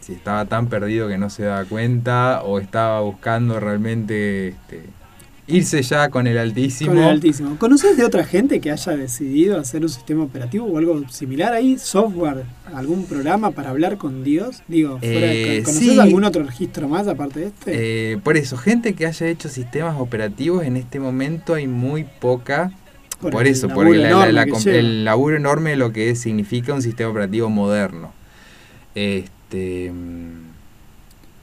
[0.00, 4.82] si estaba tan perdido que no se daba cuenta o estaba buscando realmente este,
[5.48, 6.90] irse ya con el altísimo.
[6.92, 7.56] Con el altísimo.
[7.58, 11.78] ¿Conoces de otra gente que haya decidido hacer un sistema operativo o algo similar ahí?
[11.78, 12.44] ¿Software?
[12.74, 14.62] ¿Algún programa para hablar con Dios?
[14.68, 15.98] Digo, fuera Eh, ¿conoces sí.
[16.00, 18.12] algún otro registro más aparte de este?
[18.12, 22.72] Eh, por eso, gente que haya hecho sistemas operativos en este momento hay muy poca.
[23.20, 26.82] Por Por, el eso, por la- la- el laburo enorme de lo que significa un
[26.82, 28.12] sistema operativo moderno.
[28.94, 29.90] Este.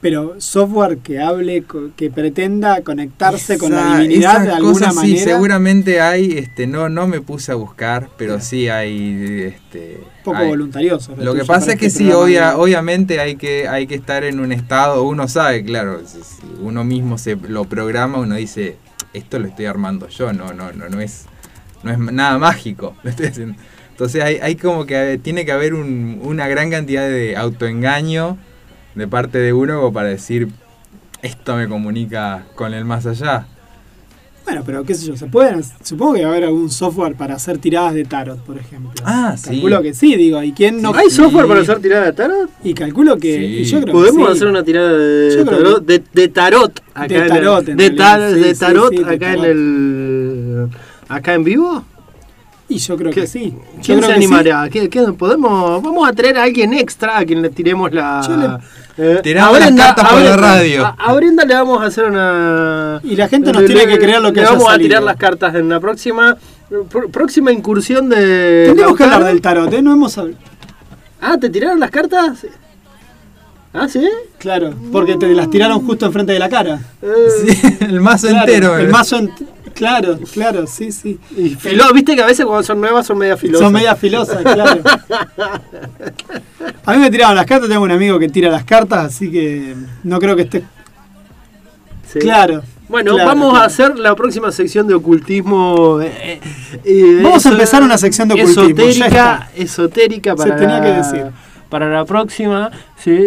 [0.04, 1.64] Pero software que hable,
[1.96, 5.24] que pretenda conectarse con la divinidad de alguna cosas sí, manera.
[5.24, 10.48] seguramente hay, este, no, no me puse a buscar, pero sí hay, este, poco hay-
[10.48, 11.14] voluntarioso.
[11.16, 14.24] Lo que pasa es que este sí, programa obvia- obviamente hay que, hay que estar
[14.24, 18.76] en un estado, uno sabe, claro, si, si uno mismo se lo programa, uno dice,
[19.14, 21.24] esto lo estoy armando yo, no, no, no, no es,
[21.82, 22.94] no es nada mágico.
[23.04, 23.56] lo estoy haciendo.
[23.88, 28.36] Entonces hay, hay como que tiene que haber un- una gran cantidad de autoengaño
[28.94, 30.48] de parte de uno como para decir,
[31.22, 33.46] esto me comunica con el más allá.
[34.44, 37.34] Bueno, pero qué sé yo, se pueden, supongo que va a haber algún software para
[37.34, 38.90] hacer tiradas de tarot, por ejemplo.
[39.02, 39.48] Ah, sí.
[39.52, 40.92] Calculo que sí, digo, ¿y quién no?
[40.94, 42.50] ¿Hay software y- para hacer tirada de tarot?
[42.62, 43.44] Y calculo que Sí.
[43.44, 44.36] y yo creo ¿Podemos que sí.
[44.36, 45.86] hacer una tirada de tarot?
[45.86, 49.18] De, de tarot acá De en el- tarot, en de, tar- sí, de tarot acá
[49.18, 49.44] tarot.
[49.44, 50.68] en el
[51.08, 51.84] acá en vivo
[52.68, 53.50] Y yo creo ¿Qué- que sí.
[53.50, 54.26] Yo ¿Quién creo se que sí.
[54.26, 54.68] animará?
[54.70, 58.60] ¿Qué- qué- podemos vamos a traer a alguien extra a quien le tiremos la
[58.96, 60.86] le- eh, Tiramos a las cartas a por la radio.
[60.86, 63.98] A, a Brenda le vamos a hacer una Y la gente nos le- tiene que
[63.98, 66.36] creer lo que le haya vamos a tirar las cartas en la próxima
[66.70, 69.82] pr- próxima incursión de Tendríamos que hablar del tarot, ¿eh?
[69.82, 70.38] No hemos hablado.
[71.20, 72.46] Ah, ¿te tiraron las cartas?
[73.76, 74.08] Ah, ¿sí?
[74.38, 76.80] Claro, porque te las tiraron justo enfrente de la cara.
[77.02, 77.08] Eh,
[77.44, 78.78] Sí, el mazo Claro, entero.
[78.78, 78.90] El eh.
[78.90, 81.18] mazo ent- Claro, claro, sí, sí.
[81.36, 83.64] y filo- viste que a veces cuando son nuevas son media filosas.
[83.64, 84.80] Son media filosas, claro.
[86.86, 89.74] A mí me tiraron las cartas, tengo un amigo que tira las cartas, así que
[90.04, 90.62] no creo que esté.
[92.12, 92.18] Sí.
[92.20, 92.62] Claro.
[92.88, 93.64] Bueno, claro, vamos claro.
[93.64, 95.98] a hacer la próxima sección de ocultismo.
[96.00, 96.40] eh,
[96.84, 100.92] eh, Vamos a empezar una sección de ocultismo, Esotérica, esotérica Se para, tenía la, que
[100.92, 101.26] decir.
[101.74, 102.70] Para la próxima.
[102.96, 103.18] Sí,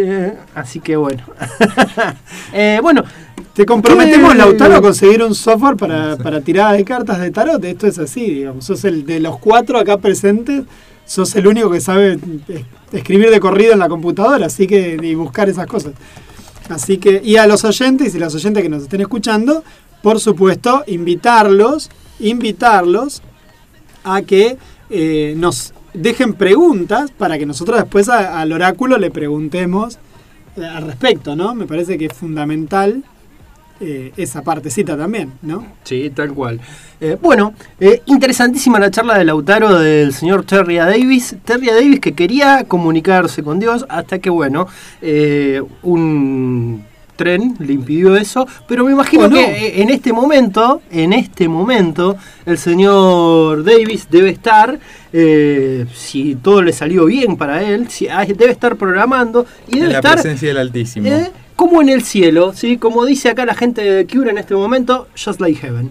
[0.55, 1.21] así que bueno.
[2.53, 3.03] Eh, bueno,
[3.53, 4.37] Te comprometemos, ¿Qué?
[4.37, 7.61] Lautaro, a conseguir un software para, para tiradas de cartas de tarot.
[7.65, 8.63] Esto es así, digamos.
[8.63, 10.63] Sos el de los cuatro acá presentes,
[11.05, 12.17] sos el único que sabe
[12.93, 15.91] escribir de corrido en la computadora, así que y buscar esas cosas.
[16.69, 19.61] Así que, y a los oyentes y las oyentes que nos estén escuchando,
[20.01, 21.89] por supuesto, invitarlos,
[22.19, 23.21] invitarlos
[24.05, 24.57] a que
[24.89, 29.97] eh, nos dejen preguntas para que nosotros después a- al oráculo le preguntemos
[30.57, 31.53] eh, al respecto, ¿no?
[31.53, 33.03] Me parece que es fundamental
[33.79, 35.63] eh, esa partecita también, ¿no?
[35.83, 36.59] Sí, tal cual.
[36.99, 40.77] Eh, bueno, eh, interesantísima la charla de Lautaro del señor Terry.
[40.77, 41.35] Davis.
[41.45, 41.67] Terry.
[41.67, 44.67] Davis que quería comunicarse con Dios hasta que, bueno,
[45.83, 46.83] un
[47.15, 48.47] tren le impidió eso.
[48.67, 54.79] Pero me imagino que en este momento, en este momento, el señor Davis debe estar,
[55.19, 59.79] eh, si todo le salió bien para él, si, ah, debe estar programando y En
[59.79, 61.07] debe la estar presencia del Altísimo.
[61.07, 61.31] ¿Eh?
[61.55, 62.77] Como en el cielo, ¿sí?
[62.77, 65.89] Como dice acá la gente de Cure en este momento, just like heaven.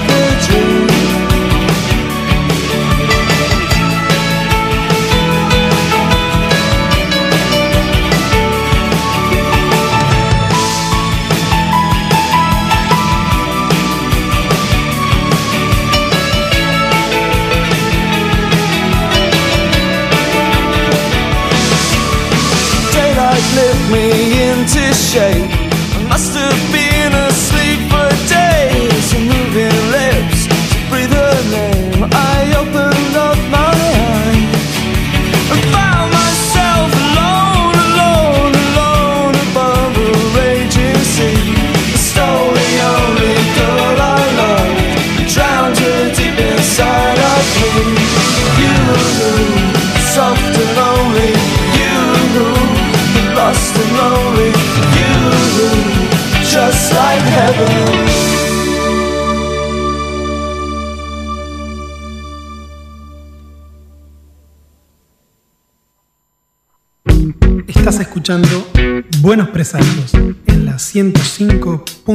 [0.00, 0.73] the dream.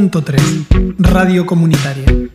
[0.09, 2.28] 105.3 Radio Comunitaria.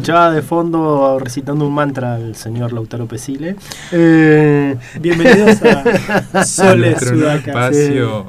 [0.00, 3.56] Escuchaba de fondo recitando un mantra al señor Lautaro Pesile.
[3.92, 5.60] Eh, Bienvenidos
[6.32, 7.50] a Sole Sudaca.
[7.68, 8.24] espacio.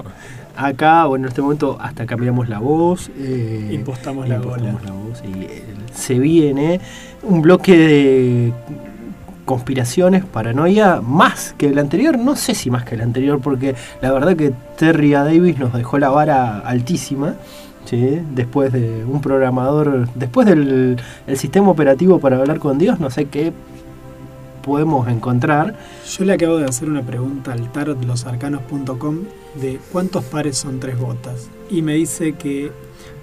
[0.58, 3.10] Acá, bueno, en este momento hasta cambiamos la voz.
[3.18, 5.64] eh, Impostamos la impostamos la voz y eh,
[5.94, 6.82] se viene
[7.24, 8.54] un bloque de
[9.46, 12.18] conspiraciones, paranoia, más que el anterior.
[12.18, 15.24] No sé si más que el anterior, porque la verdad que Terry A.
[15.24, 17.36] Davis nos dejó la vara altísima.
[17.92, 18.22] ¿Sí?
[18.34, 23.26] Después de un programador, después del el sistema operativo para hablar con Dios, no sé
[23.26, 23.54] qué
[24.62, 25.76] podemos encontrar.
[26.10, 29.18] Yo le acabo de hacer una pregunta al tarotlosarcanos.com
[29.60, 31.50] de cuántos pares son tres botas.
[31.70, 32.72] Y me dice que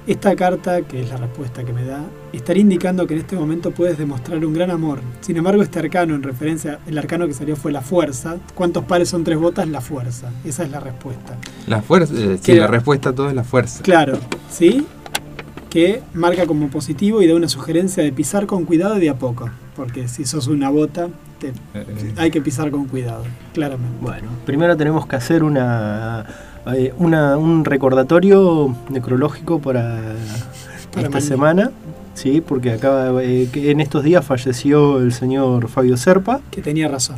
[0.09, 2.01] esta carta, que es la respuesta que me da,
[2.33, 5.01] estaría indicando que en este momento puedes demostrar un gran amor.
[5.21, 8.37] Sin embargo, este arcano, en referencia, el arcano que salió fue la fuerza.
[8.55, 9.69] ¿Cuántos pares son tres botas?
[9.69, 10.31] La fuerza.
[10.45, 11.37] Esa es la respuesta.
[11.67, 13.83] La fuerza, eh, sí, Que- la respuesta a todo es la fuerza.
[13.83, 14.19] Claro,
[14.51, 14.87] ¿sí?
[15.71, 19.15] Que marca como positivo y da una sugerencia de pisar con cuidado y de a
[19.19, 19.51] poco.
[19.77, 23.97] Porque si sos una bota, te- Eh, hay que pisar con cuidado, claramente.
[24.01, 26.25] Bueno, primero tenemos que hacer una,
[26.77, 30.09] eh, una- un recordatorio necrológico para, Para
[30.79, 31.21] esta mañana.
[31.21, 31.71] semana,
[32.14, 36.41] sí, porque acaba eh, que en estos días falleció el señor Fabio Serpa.
[36.51, 37.16] Que tenía razón.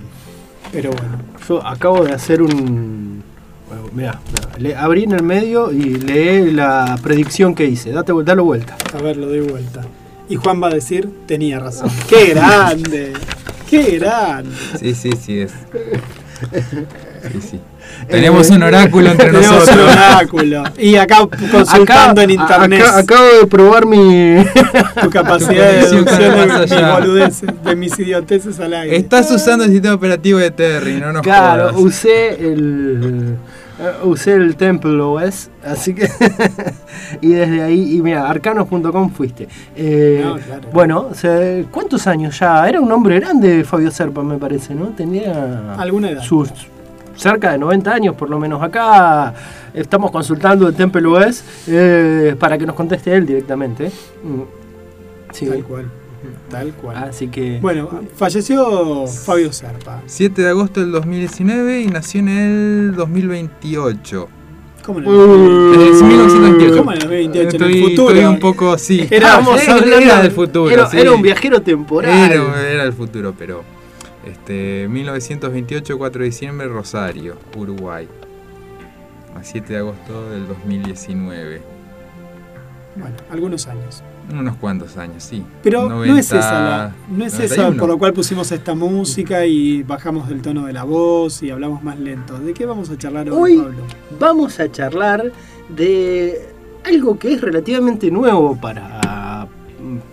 [0.72, 1.18] Pero bueno.
[1.48, 3.22] Yo acabo de hacer un
[3.68, 7.92] bueno, mirá, mirá, le abrí en el medio y leí la predicción que hice.
[7.92, 8.76] Date, dalo vuelta.
[8.96, 9.82] A ver, lo doy vuelta.
[10.28, 11.88] Y Juan va a decir, tenía razón.
[12.09, 13.12] ¡Qué grande!
[13.68, 14.51] ¡Qué grande!
[14.78, 15.53] Sí, sí, sí es.
[17.32, 17.61] Sí, sí.
[18.09, 19.76] Tenemos un oráculo entre Tenemos nosotros.
[19.76, 20.62] un oráculo.
[20.78, 21.18] Y acá
[21.53, 24.45] consultando en internet acá- acabo de probar mi.
[25.03, 28.97] tu capacidad de deducción de mis boludeces, de mis idioteces al aire.
[28.97, 31.76] Estás usando el sistema operativo de Terry, no nos Claro, jodas.
[31.84, 33.36] usé el.
[33.80, 36.07] eh, Usé el Temple OS, así que.
[37.22, 39.49] y desde ahí, y mira, arcanos.com fuiste.
[39.76, 40.68] Eh, No, claro.
[40.72, 41.09] Bueno,
[41.70, 42.68] ¿cuántos años ya?
[42.68, 44.86] Era un hombre grande, Fabio Serpa, me parece, ¿no?
[44.88, 45.74] Tenía.
[45.78, 46.22] Alguna edad.
[46.22, 46.51] Sus
[47.20, 48.62] cerca de 90 años, por lo menos.
[48.62, 49.34] Acá
[49.74, 53.90] estamos consultando el Temple OS eh, para que nos conteste él directamente.
[54.24, 54.42] Mm.
[55.32, 55.46] Sí.
[55.46, 55.84] Tal cual.
[56.50, 56.96] Tal cual.
[56.96, 57.58] Así que.
[57.60, 60.02] Bueno, falleció Fabio Serpa.
[60.06, 64.28] 7 de agosto del 2019 y nació en el 2028.
[64.84, 66.76] ¿Cómo en Uh, el, Es 1928.
[66.78, 67.40] ¿Cómo en el 2028?
[67.40, 68.14] En Estoy, el futuro.
[68.14, 69.06] estoy un poco, sí.
[69.10, 70.70] Estábamos Era- hablando- era del futuro.
[70.70, 70.98] Era, sí.
[70.98, 72.32] era un viajero temporal.
[72.32, 73.62] Era, era el futuro, pero.
[74.31, 78.07] Este, 1928, 4 de diciembre, Rosario, Uruguay.
[79.37, 81.62] A 7 de agosto del 2019.
[82.97, 84.03] Bueno, algunos años.
[84.33, 85.45] Unos cuantos años, sí.
[85.62, 87.81] Pero no es 90, esa, la- no es esa 91.
[87.81, 91.83] por lo cual pusimos esta música y bajamos del tono de la voz y hablamos
[91.83, 92.39] más lento.
[92.39, 93.83] ¿De qué vamos a charlar hoy, Hoy Pablo?
[94.20, 95.33] vamos a charlar
[95.68, 96.49] de
[96.85, 99.49] algo que es relativamente nuevo para,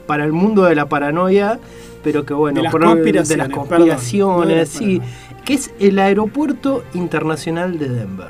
[0.07, 1.59] para el mundo de la paranoia,
[2.03, 5.01] pero que bueno, De las por- conspiraciones, de las perdón, conspiraciones, no sí,
[5.45, 8.29] que es el Aeropuerto Internacional de Denver.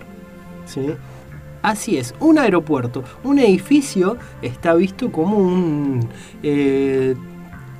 [0.65, 0.88] ¿sí?
[1.61, 6.07] Así es, un aeropuerto, un edificio está visto como un,
[6.43, 7.15] eh,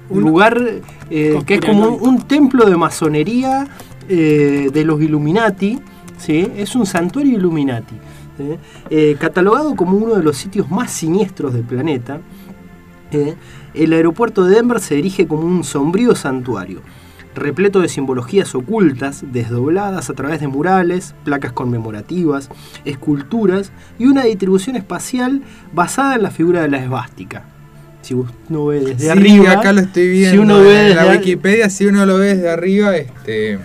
[0.10, 0.62] un Un- lugar
[1.10, 3.68] eh, que es como un, un templo de masonería
[4.10, 5.80] eh, de los Illuminati,
[6.18, 6.48] ¿sí?
[6.58, 7.96] es un santuario Illuminati,
[8.38, 8.58] ¿sí?
[8.90, 12.20] Eh, catalogado como uno de los sitios más siniestros del planeta.
[13.74, 16.82] El aeropuerto de Denver se erige como un sombrío santuario,
[17.36, 22.50] repleto de simbologías ocultas, desdobladas a través de murales, placas conmemorativas,
[22.86, 25.42] esculturas y una distribución espacial
[25.74, 27.44] basada en la figura de la esvástica.
[28.02, 29.52] si uno ve desde Sí, arriba.
[29.52, 32.50] acá lo estoy viendo Si uno ve en la Wikipedia, si uno lo ve desde
[32.50, 33.60] arriba, este.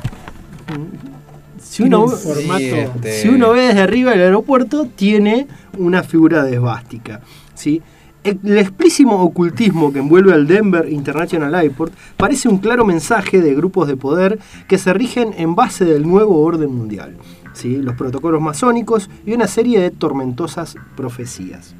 [1.62, 5.46] Si uno, Tiene un formato- sí, este, si uno ve desde arriba el aeropuerto, tiene
[5.78, 7.20] una figura de esvástica.
[7.54, 7.80] ¿sí?
[8.24, 13.88] El, explícimo ocultismo que envuelve al Denver International Airport parece un claro mensaje de grupos
[13.88, 17.16] de poder que se rigen en base del nuevo orden mundial.
[17.52, 17.76] ¿sí?
[17.78, 21.74] Los protocolos masónicos y una serie de tormentosas profecías.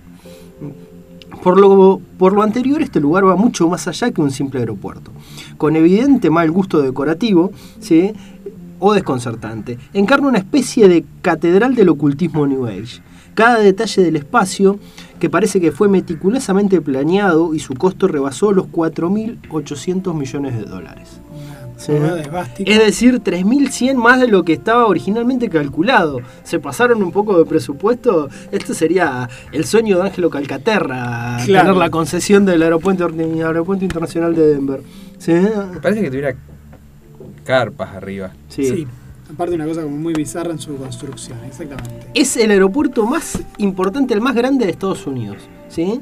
[1.43, 5.11] Por lo, por lo anterior, este lugar va mucho más allá que un simple aeropuerto,
[5.57, 8.13] con evidente mal gusto decorativo ¿sí?
[8.79, 9.79] o desconcertante.
[9.93, 13.01] Encarna una especie de catedral del ocultismo New Age.
[13.35, 14.79] Cada detalle del espacio,
[15.19, 21.09] que parece que fue meticulosamente planeado y su costo rebasó los 4.800 millones de dólares.
[21.79, 21.93] Sí.
[21.93, 22.71] Esvástica.
[22.71, 26.21] Es decir, 3.100 más de lo que estaba originalmente calculado.
[26.45, 28.29] Se pasaron un poco de presupuesto.
[28.53, 31.69] Esto sería el sueño de Ángelo Calcaterra, Claro.
[31.71, 34.83] tener la concesión del aeropuerto, aeropuerto internacional de Denver.
[35.19, 35.33] ¿Sí?
[35.81, 36.35] Parece que tuviera
[37.45, 38.31] carpas arriba.
[38.49, 38.65] Sí.
[38.69, 38.87] Sí.
[39.33, 42.07] Aparte una cosa como muy bizarra en su construcción, exactamente.
[42.15, 45.39] Es el aeropuerto más importante, el más grande de Estados Unidos.
[45.69, 46.01] ¿sí?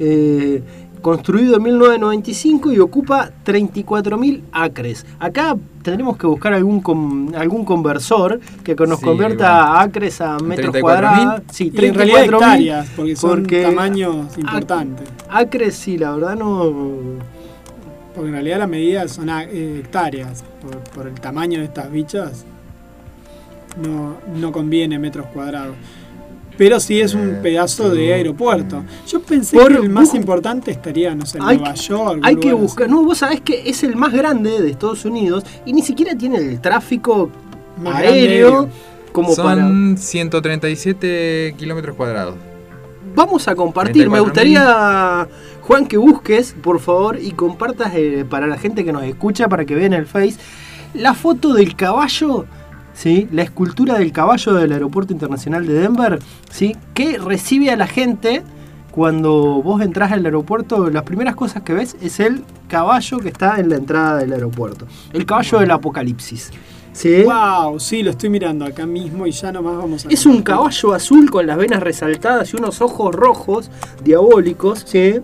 [0.00, 0.62] Eh,
[1.00, 5.04] construido en 1995 y ocupa 34.000 acres.
[5.18, 9.78] Acá tendremos que buscar algún com- algún conversor que nos Sí, convierta bueno.
[9.80, 10.80] acres a metros 34.000.
[10.80, 11.42] cuadrados.
[11.50, 15.08] Sí, Y en realidad 34.000, hectáreas, porque son porque tamaños importantes.
[15.28, 16.72] Acres sí, la verdad no...
[18.14, 20.44] Porque en realidad la medida son a- eh, hectáreas.
[20.62, 22.44] Por, por el tamaño de estas bichas,
[23.76, 25.74] no, no conviene metros cuadrados.
[26.58, 28.84] Pero sí es un Eh, pedazo de aeropuerto.
[29.08, 32.20] Yo pensé Por- que el más importante estaría, no sé, en Hay Nueva que- York.
[32.22, 32.84] Hay que buscar...
[32.86, 32.94] así.
[32.94, 36.36] No, vos sabés que es el más grande de Estados Unidos y ni siquiera tiene
[36.38, 37.30] el tráfico
[37.82, 38.12] Más aéreo
[38.60, 38.68] aéreo.
[39.12, 39.62] como para...
[39.62, 42.34] Son 137 kilómetros cuadrados.
[43.14, 44.08] Vamos a compartir.
[44.08, 44.22] Me 34.000.
[44.22, 45.28] gustaría,
[45.62, 49.64] Juan, que busques, por favor, y compartas eh, para la gente que nos escucha, para
[49.64, 50.36] que vean el Face,
[50.94, 52.46] la foto del caballo,
[52.94, 53.28] ¿sí?
[53.32, 56.18] la escultura del caballo del Aeropuerto Internacional de Denver,
[56.50, 56.76] ¿sí?
[56.94, 58.42] que recibe a la gente
[58.90, 60.88] cuando vos entras al aeropuerto.
[60.90, 64.86] Las primeras cosas que ves es el caballo que está en la entrada del aeropuerto.
[65.12, 66.50] El caballo del apocalipsis.
[66.92, 67.24] ¿sí?
[67.24, 70.08] Wow, sí, lo estoy mirando acá mismo y ya nomás vamos a.
[70.08, 73.70] Es un caballo azul con las venas resaltadas y unos ojos rojos
[74.04, 75.20] diabólicos, ¿sí?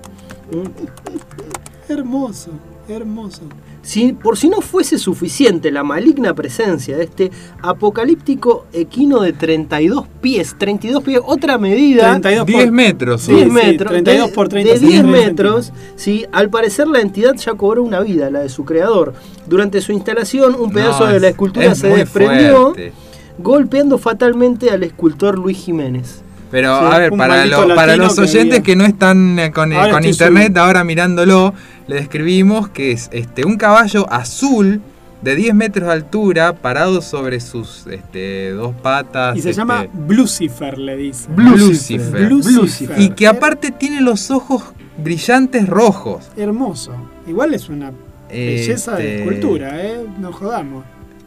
[1.89, 2.51] Hermoso,
[2.89, 3.43] hermoso.
[3.81, 7.31] Si, por si no fuese suficiente la maligna presencia de este
[7.63, 13.23] apocalíptico equino de 32 pies, 32 pies, otra medida, 32 por- 10 metros.
[13.23, 15.27] Sí, 10 sí, metros, 32 de, por 30 de 10 centímetros.
[15.27, 16.27] metros, ¿sí?
[16.33, 19.15] al parecer la entidad ya cobró una vida, la de su creador.
[19.47, 22.93] Durante su instalación, un pedazo No, de la es- escultura es se desprendió, fuerte.
[23.39, 26.23] golpeando fatalmente al escultor Luis Jiménez.
[26.51, 29.77] Pero Sí, a ver, para, lo- para los oyentes que no están eh, con, eh,
[29.77, 31.53] Ahora con internet, ahora mirándolo,
[31.87, 34.81] le describimos que es este un caballo azul
[35.21, 39.37] de 10 metros de altura, parado sobre sus este, dos patas.
[39.37, 41.27] Y se este, llama Blucifer, le dice.
[41.35, 42.27] Blucifer.
[42.29, 42.99] Blucifer.
[43.01, 44.63] Y que aparte tiene los ojos
[44.97, 46.29] brillantes rojos.
[46.37, 46.93] Hermoso.
[47.27, 47.93] Igual es una
[48.31, 50.07] belleza de Este, escultura, ¿eh?
[50.21, 50.85] No jodamos.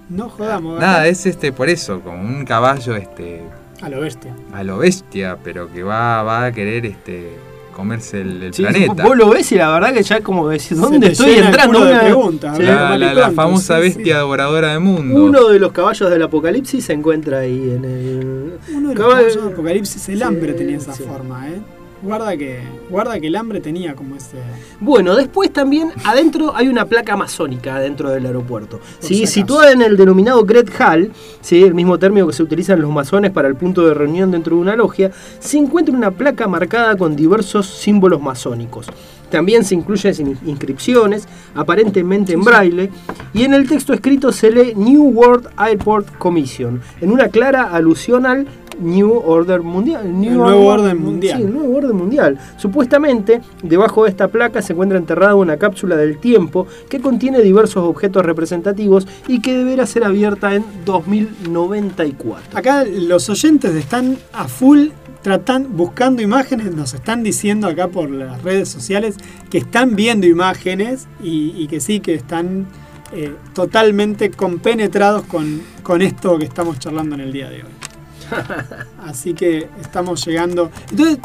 [0.09, 0.79] No jodamos.
[0.79, 3.41] Nada, es este por eso, como un caballo este
[3.81, 4.33] A lo bestia.
[4.53, 7.29] a lo bestia, pero que va, va a querer este
[7.75, 9.03] comerse el, el Sí, planeta.
[9.03, 11.81] Vos lo ves y la verdad que ya es como decís, ¿dónde estoy entrando?
[11.81, 12.63] Una- preguntas, Sí.
[12.63, 14.19] la, la- famosa bestia sí.
[14.19, 15.23] devoradora de mundo.
[15.23, 18.53] Uno de los caballos del apocalipsis se encuentra ahí en el.
[18.75, 21.03] Uno de los Cabal- caballos de Apocalipsis, el Sí, hambre tenía esa sí.
[21.03, 21.59] forma, ¿eh?
[22.03, 24.37] Guarda que, guarda que el hambre tenía como ese.
[24.79, 28.79] Bueno, después también adentro hay una placa masónica dentro del aeropuerto.
[28.99, 29.27] ¿sí?
[29.27, 31.61] Situada en el denominado Great Hall, ¿sí?
[31.63, 34.55] el mismo término que se utiliza en los masones para el punto de reunión dentro
[34.55, 38.87] de una logia, se encuentra una placa marcada con diversos símbolos masónicos.
[39.29, 41.25] También se incluyen in- inscripciones,
[41.55, 42.89] aparentemente en braille,
[43.33, 48.25] y en el texto escrito se lee New World Airport Commission, en una clara alusión
[48.25, 48.45] al
[48.79, 50.05] New Order Mundial.
[50.05, 51.37] El nuevo orden mundial.
[51.37, 52.39] Sí, el nuevo orden mundial.
[52.57, 57.83] Supuestamente, debajo de esta placa se encuentra enterrada una cápsula del tiempo que contiene diversos
[57.83, 62.57] objetos representativos y que deberá ser abierta en 2094.
[62.57, 64.89] Acá los oyentes están a full
[65.21, 69.17] tratan, buscando imágenes, nos están diciendo acá por las redes sociales
[69.51, 72.65] que están viendo imágenes y, y que sí, que están
[73.13, 77.90] eh, totalmente compenetrados con, con esto que estamos charlando en el día de hoy.
[79.05, 80.69] Así que estamos llegando.
[80.89, 81.19] Entonces,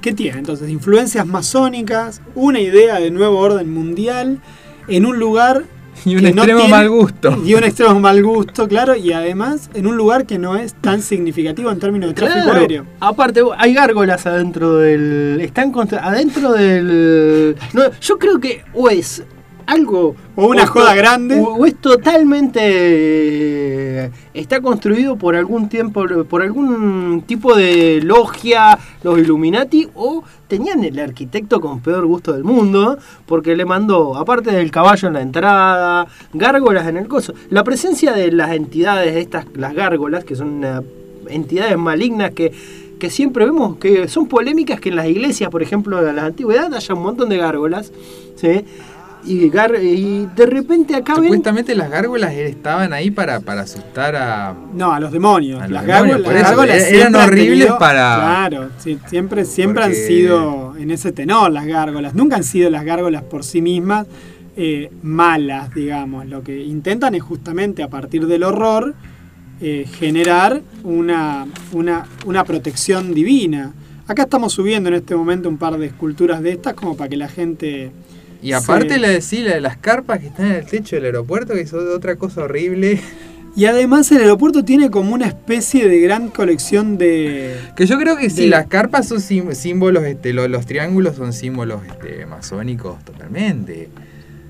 [0.00, 0.38] ¿qué tiene?
[0.38, 4.40] Entonces, influencias masónicas, una idea de nuevo orden mundial
[4.88, 5.64] en un lugar
[6.06, 7.38] Y un que no extremo tiene- mal gusto.
[7.44, 11.02] Y un extremo mal gusto, claro, y además en un lugar que no es tan
[11.02, 12.60] significativo en términos de tráfico Claro.
[12.60, 12.86] aéreo.
[13.00, 15.38] Aparte, hay gárgolas adentro del.
[15.42, 17.54] Están contra- adentro del.
[17.74, 19.22] No, yo creo que o es
[19.70, 20.14] algo.
[20.36, 21.40] O una joda grande.
[21.40, 22.60] O, o es totalmente.
[22.62, 26.04] eh, Está construido por algún tiempo.
[26.28, 29.88] Por algún tipo de logia, los Illuminati.
[29.94, 32.98] O tenían el arquitecto con peor gusto del mundo.
[33.26, 37.34] Porque le mandó, aparte del caballo en la entrada, gárgolas en el coso.
[37.50, 40.82] La presencia de las entidades, estas, las gárgolas, que son una
[41.28, 42.50] entidades malignas que,
[42.98, 46.74] que siempre vemos que son polémicas que en las iglesias, por ejemplo, de la antigüedad
[46.74, 47.92] haya un montón de gárgolas,
[48.34, 48.64] ¿sí?
[49.24, 51.24] Y, gar- y de repente acá ven...
[51.24, 54.54] Supuestamente las gárgolas estaban ahí para, para asustar a.
[54.74, 55.60] No, a los demonios.
[55.60, 59.84] A los las demonios, gárgolas, eso, gárgolas eran horribles tenido- para- Claro, sí, siempre, siempre
[59.84, 62.14] han sido en ese tenor las gárgolas.
[62.14, 64.06] Nunca han sido las gárgolas por sí mismas
[64.56, 66.24] eh, malas, digamos.
[66.26, 68.94] Lo que intentan es justamente a partir del horror
[69.60, 73.72] eh, generar una, una, una protección divina.
[74.06, 77.16] Acá estamos subiendo en este momento un par de esculturas de estas como para que
[77.18, 77.92] la gente...
[78.42, 81.06] Y aparte la de sí, la de las carpas que están en el techo del
[81.06, 83.00] aeropuerto, que es otra cosa horrible.
[83.56, 87.56] Y además el aeropuerto tiene como una especie de gran colección de...
[87.74, 91.32] Que yo creo que sí, de- las carpas son símbolos, este, lo- los, triángulos son
[91.32, 93.88] símbolos este, masónicos totalmente.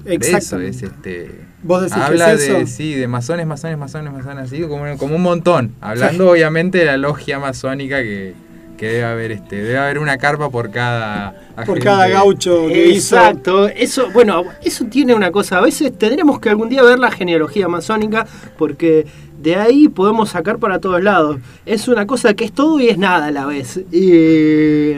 [0.04, 0.70] Exactamente.
[0.76, 1.30] es este.
[1.62, 2.52] ¿Vos decís que habla es eso?
[2.58, 5.74] de sí, de masones, masones, masones, masones, así como, como un montón.
[5.80, 8.34] Hablando obviamente de la logia masónica que,
[8.80, 11.80] que debe haber este, debe haber una carpa por cada Por agente.
[11.80, 13.14] cada gaucho que hizo...
[13.14, 17.10] Exacto, eso, bueno, eso tiene una cosa, a veces tendremos que algún día ver la
[17.10, 18.26] genealogía masónica
[18.56, 19.06] porque
[19.38, 21.36] de ahí podemos sacar para todos lados.
[21.66, 23.80] Es una cosa que es todo y es nada a la vez.
[23.92, 24.94] Y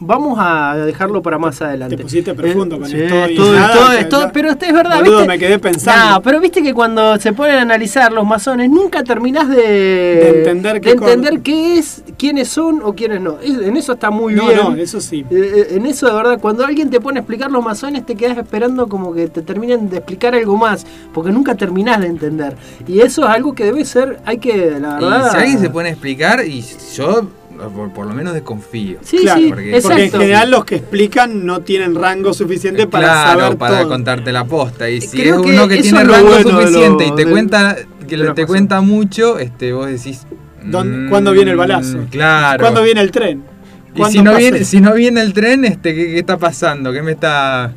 [0.00, 1.96] vamos a dejarlo para más adelante.
[1.96, 4.50] Te pusiste profundo con Sí, el todo y todo, nada, todo, que todo, ya- pero
[4.50, 5.28] esto es verdad, Boludo, ¿viste?
[5.28, 6.10] me quedé pensando.
[6.14, 10.38] No, pero viste que cuando se ponen a analizar los masones nunca terminás de, De
[10.38, 13.36] entender qué de entender qué es, quiénes son o quiénes no.
[13.42, 14.58] Es- en eso está muy No, bien.
[14.62, 15.24] no, eso sí.
[15.30, 18.14] Eh, eh, En eso de verdad, cuando alguien te pone a explicar los masones, te
[18.16, 22.56] quedas esperando como que te terminen de explicar algo más, porque nunca terminás de entender.
[22.88, 25.30] Y eso es algo que debe ser, hay que, la Y verdad.
[25.30, 26.64] si alguien se pone a explicar, y
[26.94, 27.28] yo
[27.68, 28.98] por, por lo menos desconfío.
[29.02, 33.04] Sí, Claro, sí, porque- Porque en general los que explican no tienen rango suficiente para
[33.04, 33.88] claro, saber para todo.
[33.90, 34.88] contarte la posta.
[34.88, 37.76] Y si Creo es uno que tiene rango bueno suficiente lo- y te de- cuenta
[38.08, 40.26] que te cuenta mucho, este vos decís.
[40.64, 41.98] ¿Dónde- mm, ¿Cuándo viene el balazo?
[42.10, 42.60] Claro.
[42.62, 43.42] ¿Cuándo viene el tren?
[43.94, 46.92] Y ¿Cuándo si no, viene, si no viene el tren, este, ¿qué, qué está pasando?
[46.92, 47.72] ¿Qué me está,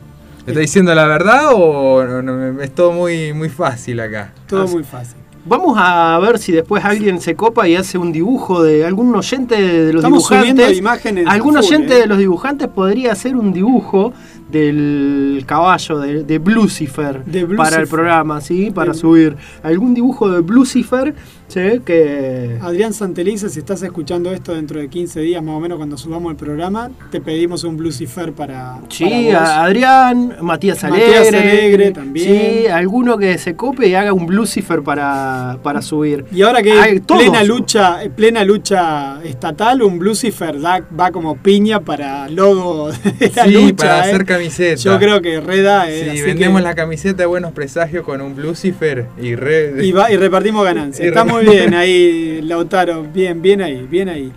[0.45, 4.31] me está diciendo la verdad o no, no, es todo muy, muy fácil acá?
[4.47, 5.18] Todo muy fácil.
[5.45, 9.56] Vamos a ver si después alguien se copa y hace un dibujo de algún oyente
[9.61, 10.78] de los Estamos dibujantes.
[10.78, 11.28] imágenes.
[11.28, 12.02] Algún oyente eh.
[12.02, 14.14] de los dibujantes podría hacer un dibujo
[14.49, 17.57] del caballo de, de Blucifer De Blucifer.
[17.57, 18.72] para el programa, ¿sí?
[18.72, 19.36] Para De- subir.
[19.64, 21.14] Algún dibujo de Blucifer,
[21.53, 21.81] ¿sí?
[21.85, 22.57] Que...
[22.61, 26.31] Adrián Santelice, si estás escuchando esto dentro de 15 días más o menos cuando subamos
[26.31, 29.49] el programa, te pedimos un Lucifer para, Sí, para vos.
[29.49, 31.07] a- Adrián, Matías Alegre.
[31.07, 32.27] Matías Alegre también.
[32.63, 36.25] Sí, alguno que se cope y haga un Blucifer para, para subir.
[36.31, 42.27] Y ahora que plena lucha, plena lucha estatal, un Lucifer da, va como piña para
[42.30, 43.75] logo de la sí, lucha.
[43.75, 44.01] para eh.
[44.01, 44.75] hacer camiseta.
[44.81, 48.41] Yo creo que reda eh, Sí, vendemos que- la camiseta de Buenos Presagios con un
[48.41, 49.85] Lucifer y re...
[49.85, 51.03] y, va- y repartimos ganancias.
[51.03, 54.32] Y Está bien ahí, Lautaro, bien, bien ahí, bien ahí.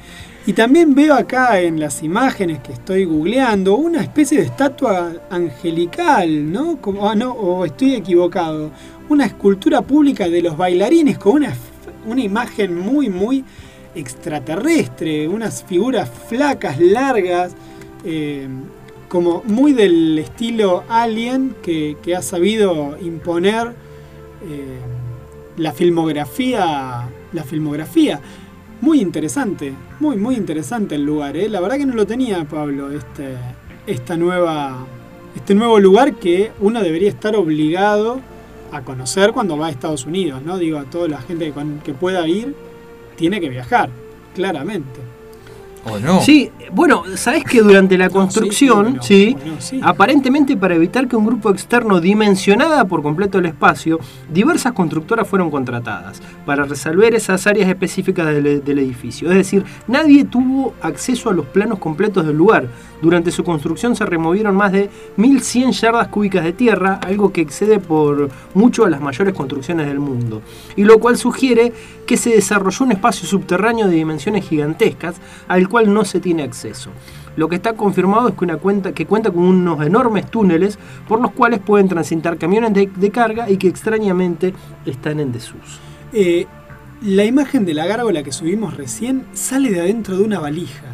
[0.46, 6.52] Y también veo acá en las imágenes que estoy googleando una especie de estatua angelical,
[6.52, 6.78] ¿no?
[7.02, 8.70] Ah, no, o estoy equivocado.
[9.08, 11.52] Una escultura pública de los bailarines con una,
[12.06, 13.44] una imagen muy, muy
[13.96, 17.56] extraterrestre, unas figuras flacas, largas,
[18.04, 18.46] eh,
[19.08, 23.72] como muy del estilo alien que, que ha sabido imponer
[24.48, 24.78] eh,
[25.56, 28.20] la filmografía, la filmografía.
[28.80, 31.36] Muy interesante, muy, muy interesante el lugar.
[31.36, 31.48] ¿eh?
[31.48, 33.34] La verdad que no lo tenía, Pablo, este,
[33.86, 34.86] esta nueva,
[35.34, 38.20] este nuevo lugar que uno debería estar obligado
[38.72, 40.58] a conocer cuando va a Estados Unidos, ¿no?
[40.58, 41.52] Digo, a toda la gente
[41.84, 42.54] que, pueda ir,
[43.16, 43.88] tiene que viajar,
[44.34, 45.00] claramente.
[45.90, 46.20] ¿O no?
[46.20, 49.80] Sí, bueno, sabes que durante la No, sí, construcción, sí, bueno, sí.
[49.82, 54.00] aparentemente para evitar que un grupo externo dimensionara por completo el espacio,
[54.32, 59.30] diversas constructoras fueron contratadas para resolver esas áreas específicas del, del edificio.
[59.30, 62.66] Es decir, nadie tuvo acceso a los planos completos del lugar.
[63.02, 64.88] Durante su construcción se removieron más de
[65.18, 70.00] 1.100 yardas cúbicas de tierra, algo que excede por mucho a las mayores construcciones del
[70.00, 70.40] mundo.
[70.76, 71.72] Y lo cual sugiere
[72.06, 76.90] que se desarrolló un espacio subterráneo de dimensiones gigantescas al cual no se tiene acceso.
[77.36, 81.20] Lo que está confirmado es que, una cuenta, que cuenta con unos enormes túneles por
[81.20, 84.54] los cuales pueden transitar camiones de, carga y que extrañamente
[84.86, 85.80] están en desuso.
[86.12, 86.46] Eh,
[87.02, 90.86] la imagen de la gárgola que subimos recién sale de adentro de una valija.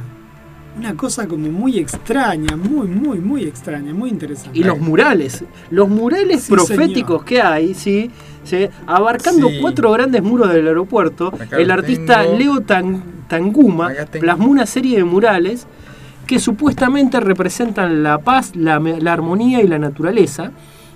[0.79, 4.59] Una cosa como muy extraña, muy, muy, muy extraña, muy interesante.
[4.59, 7.25] Y los murales, los murales Sí, proféticos señor.
[7.27, 8.11] que hay, ¿sí?
[8.43, 8.69] ¿sí?
[8.87, 9.59] abarcando Sí.
[9.61, 12.39] cuatro grandes muros del aeropuerto, Acá el artista tengo.
[12.39, 15.67] Leo Tan- Tanguma plasmó una serie de murales
[16.27, 20.53] que supuestamente representan la paz, la, la armonía y la naturaleza.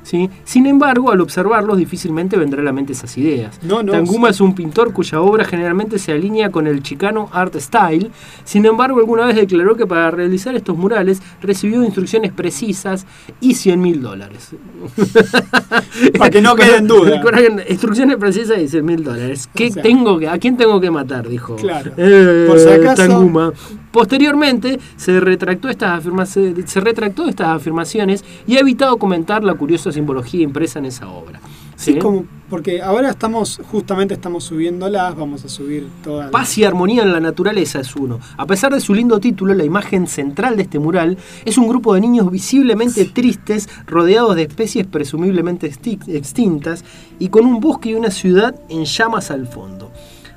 [0.06, 0.30] ¿Sí?
[0.44, 3.58] Sin embargo, al observarlos difícilmente vendrá a la mente esas ideas.
[3.62, 4.34] No, no, Tanguma sí.
[4.34, 8.10] es un pintor cuya obra generalmente se alinea con el chicano art style.
[8.44, 13.04] Sin embargo, alguna vez declaró que para realizar estos murales recibió instrucciones precisas
[13.40, 14.50] y 100 mil dólares.
[16.18, 17.20] Para que no quede en duda.
[17.68, 19.48] Instrucciones precisas y 100 mil dólares.
[19.54, 19.82] ¿Qué O sea.
[19.82, 21.28] tengo que, ¿A quién tengo que matar?
[21.28, 21.92] Dijo Claro.
[21.96, 23.52] eh, Por si acaso- Tanguma.
[23.90, 29.90] Posteriormente se retractó, estas afirmaciones, se retractó estas afirmaciones y ha evitado comentar la curiosa
[29.96, 31.40] simbología impresa en esa obra.
[31.76, 31.98] Sí, ¿Sí?
[31.98, 36.30] como porque ahora estamos, justamente estamos subiéndolas, vamos a subir todas.
[36.30, 38.20] Paz y armonía en la naturaleza es uno.
[38.36, 41.94] A pesar de su lindo título, la imagen central de este mural es un grupo
[41.94, 46.84] de niños visiblemente tristes, rodeados de especies presumiblemente extintas
[47.18, 49.90] y con un bosque y una ciudad en llamas al fondo.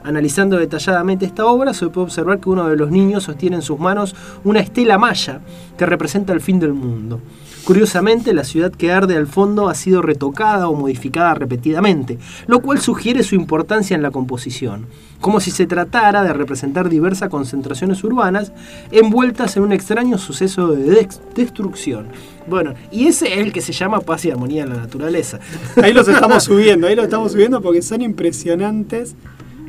[0.04, 3.80] Analizando detalladamente esta obra, se puede observar que uno de los niños sostiene en sus
[3.80, 5.42] manos una estela maya
[5.78, 7.20] que representa el fin del mundo.
[7.66, 12.18] Curiosamente, la ciudad que arde al fondo ha sido retocada o modificada repetidamente,
[12.48, 14.88] lo cual sugiere su importancia en la composición,
[15.22, 18.52] como si se tratara de representar diversas concentraciones urbanas
[18.92, 22.08] envueltas en un extraño suceso de destrucción.
[22.48, 25.40] Bueno, y ese es el que se llama paz y armonía en la naturaleza.
[25.84, 29.16] Ahí los estamos subiendo, ahí los estamos subiendo porque son impresionantes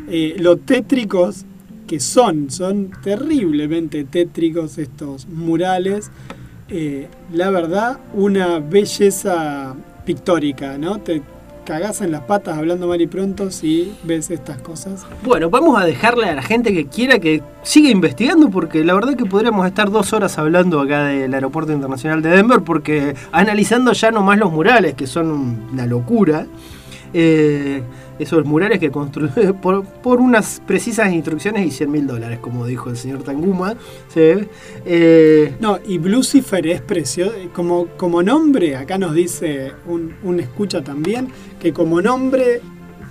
[0.08, 1.44] eh, lo tétricos
[1.86, 6.10] que son, son terriblemente tétricos estos murales.
[6.70, 9.74] Eh, la verdad, una belleza
[10.05, 10.98] pictórica, ¿no?
[10.98, 11.22] Te
[11.64, 15.06] cagás en las patas hablando mal y pronto si ves estas cosas.
[15.22, 19.14] Bueno, vamos a dejarle a la gente que quiera que siga investigando porque la verdad
[19.14, 24.10] que podríamos estar dos horas hablando acá del Aeropuerto Internacional de Denver porque analizando ya
[24.10, 26.47] nomás los murales que son una locura.
[27.12, 27.82] eh,
[28.20, 32.90] esos murales que construye por, por unas precisas instrucciones y 100 mil dólares, como dijo
[32.90, 33.74] el señor Tanguma.
[34.12, 34.20] ¿sí?
[34.84, 37.32] Eh, No, y Lucifer es precioso.
[37.55, 41.28] Como, como nombre, acá nos dice un, un escucha también,
[41.59, 42.60] que como nombre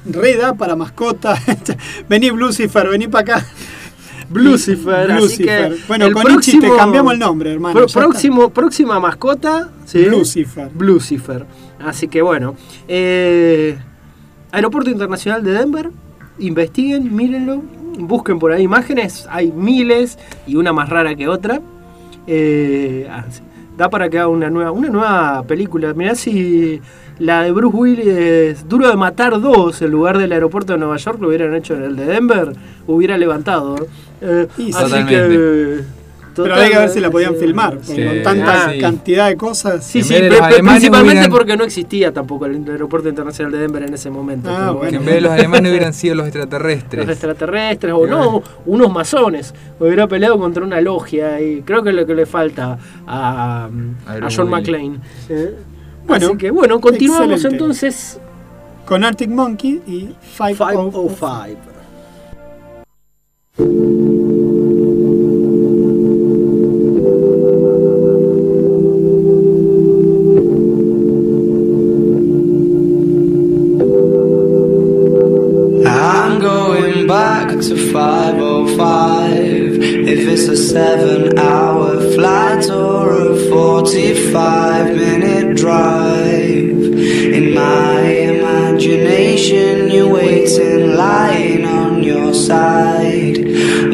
[0.05, 1.35] reda para mascota.
[2.09, 3.47] vení Lucifer, vení para acá.
[4.31, 5.73] Lucifer, así Lucifer.
[5.75, 7.73] que Bueno, el con Ichi te próximo- cambiamos el nombre, hermano.
[7.73, 10.05] Pro- próximo, próxima mascota, ¿sí?
[10.05, 10.69] Lucifer.
[10.77, 11.45] Lucifer.
[11.79, 12.55] Así que bueno.
[12.87, 13.77] eh,
[14.51, 15.89] Aeropuerto Internacional de Denver.
[16.39, 17.61] Investiguen, mírenlo.
[17.99, 19.27] Busquen por ahí imágenes.
[19.29, 20.17] Hay miles
[20.47, 21.61] y una más rara que otra.
[22.27, 23.25] Eh, ah,
[23.77, 25.93] da para que haga una nueva, una nueva película.
[25.93, 26.81] Mirá si
[27.17, 31.19] la de Bruce Willis, Duro de Matar 2, en lugar del aeropuerto de Nueva York,
[31.21, 32.53] lo hubieran hecho en el de Denver,
[32.87, 33.75] hubiera levantado.
[34.21, 35.98] Eh, así Totalmente.
[36.35, 37.39] Pero hay que ver si la podían sí.
[37.39, 37.95] filmar, Sí.
[38.05, 38.79] con tanta Ah, sí.
[38.79, 39.83] cantidad de cosas.
[39.85, 44.09] Sí, sí, principalmente hubieran- porque no existía tampoco el aeropuerto internacional de Denver en ese
[44.09, 44.49] momento.
[44.49, 44.89] Ah, pero bueno.
[44.91, 47.05] Que en vez de los alemanes hubieran sido los extraterrestres.
[47.05, 49.53] Los extraterrestres o no, unos masones.
[49.79, 52.77] Hubiera peleado contra una logia y creo que es lo que le falta
[53.07, 53.69] a,
[54.35, 54.49] John.
[54.49, 54.99] McClane.
[55.29, 55.55] ¿eh?
[56.07, 57.55] Bueno, Así que bueno, continuamos excelente.
[57.63, 58.19] entonces.
[58.85, 61.59] Con Arctic Monkey y 505.
[80.39, 86.79] It's a 7 hour flight or a 45 minute drive.
[87.37, 93.37] In my imagination you're waiting lying on your side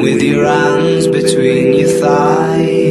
[0.03, 2.84] With your hands between your thighs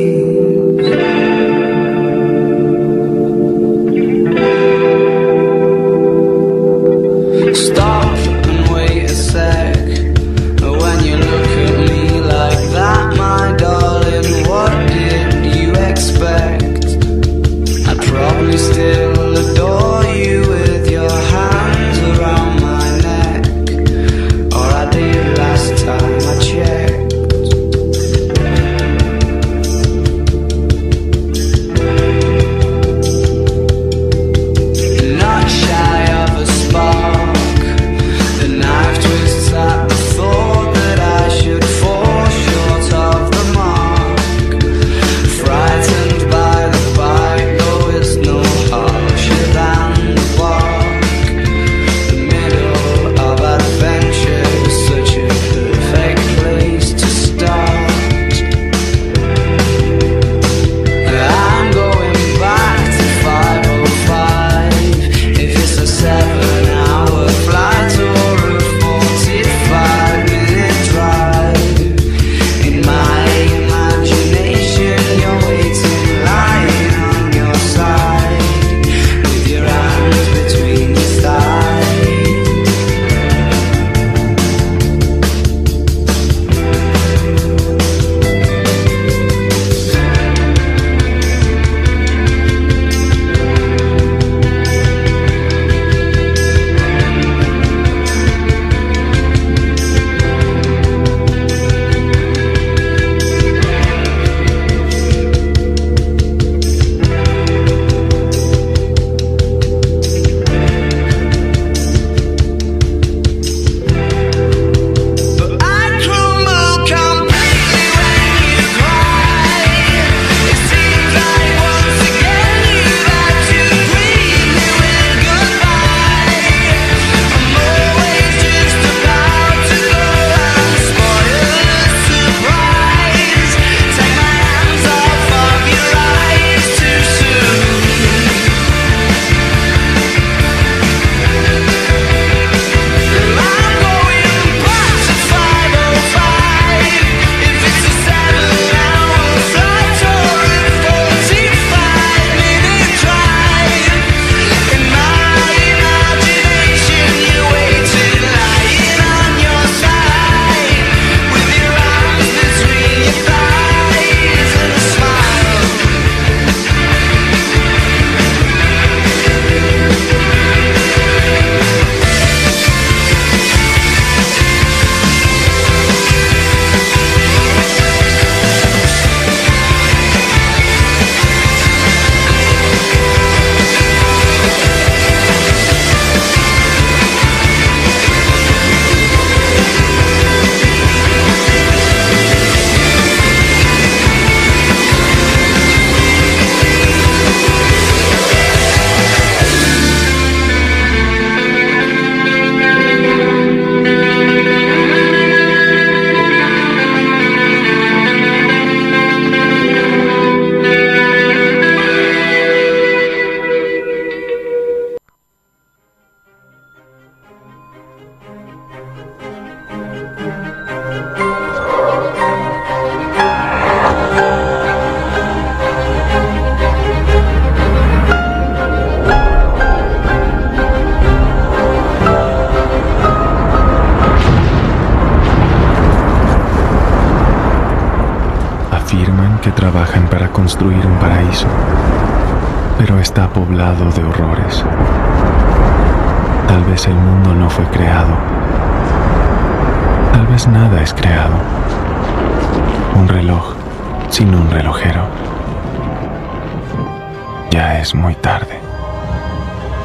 [257.85, 258.59] es muy tarde.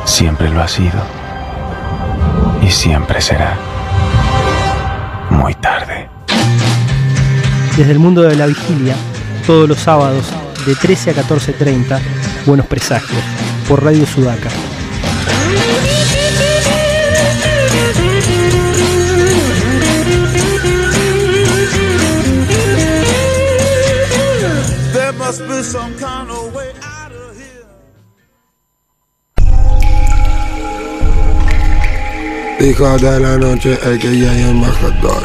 [0.06, 1.02] Siempre lo ha sido.
[2.62, 3.58] Y siempre será.
[5.30, 6.08] Muy tarde.
[7.76, 8.96] Desde el mundo de la vigilia,
[9.46, 10.32] todos los sábados
[10.66, 12.00] de 13 a 14.30,
[12.46, 13.22] Buenos Presagios,
[13.68, 14.50] por Radio Sudaca.
[24.94, 25.99] There must be some
[32.62, 35.24] Hijo de la noche, el que ya hay embajador.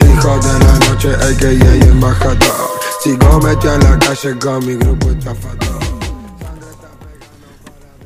[0.00, 2.70] Hijo de la noche, el que ya hay embajador.
[3.04, 5.80] Sigo metido en la calle con mi grupo estafador.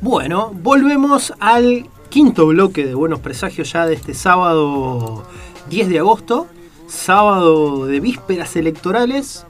[0.03, 5.25] Bueno, volvemos al quinto bloque de Buenos Presagios ya de este sábado
[5.71, 6.49] 10 de agosto,
[6.87, 9.47] sábado de vísperas electorales.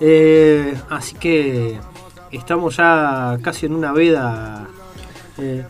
[0.00, 1.80] Eh, así que
[2.36, 4.66] estamos ya casi en una veda.
[5.38, 5.64] eh,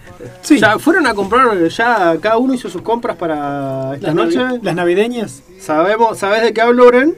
[0.59, 4.39] ya fueron a comprar, ya cada uno hizo sus compras para esta Las noche.
[4.39, 5.43] navi- las navideñas.
[5.61, 7.17] Sabemos, ¿sabes de qué hablo, Oren?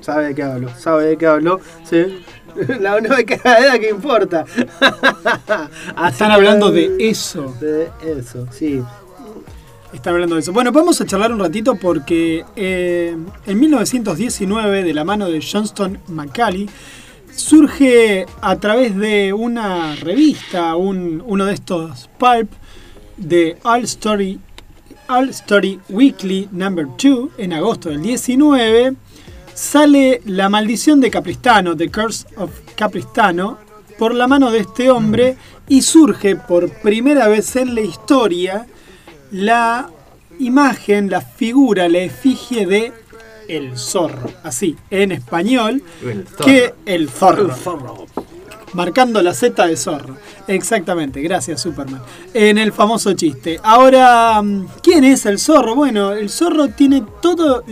[0.00, 1.60] Sabe de qué hablo, sabe de qué hablo.
[1.84, 2.24] Sí.
[2.80, 3.16] La única
[3.78, 4.44] que importa.
[6.08, 7.54] Están hablando de eso.
[7.60, 8.82] De eso, sí.
[9.92, 10.52] Están hablando de eso.
[10.52, 15.98] Bueno, vamos a charlar un ratito porque eh, en 1919, de la mano de Johnston
[16.08, 16.68] Macaulay,
[17.38, 22.50] surge a través de una revista, un- uno de estos pulp
[23.16, 24.38] de All Story,
[25.08, 28.94] All Story Weekly Number 2, en agosto del 19,
[29.54, 33.58] sale La maldición de Capristano, The Curse of Capristano,
[33.98, 35.36] por la mano de este hombre
[35.68, 38.66] y surge por primera vez en la historia
[39.32, 39.90] la
[40.38, 42.92] imagen, la figura, la efigie de
[43.48, 47.46] el zorro, así, en español, El que el zorro.
[47.46, 48.06] El zorro.
[48.74, 50.16] Marcando la Z de zorro.
[50.46, 52.02] Exactamente, gracias Superman.
[52.34, 53.58] En el famoso chiste.
[53.62, 55.74] Ahora, mm, ¿quién es el zorro?
[55.74, 57.64] Bueno, el zorro tiene todos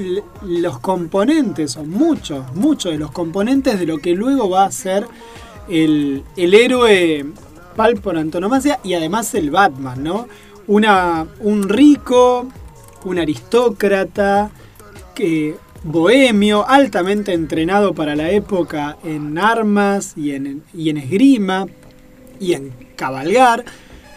[0.43, 5.07] los componentes, o muchos, muchos de los componentes de lo que luego va a ser
[5.69, 7.27] el, el héroe
[7.77, 10.28] pal por antonomasia y además el Batman, ¿no?
[10.66, 12.47] Una, un rico,
[13.05, 14.51] un aristócrata,
[15.15, 21.66] que, bohemio, altamente entrenado para la época en armas y en, y en esgrima
[22.40, 23.64] y en cabalgar,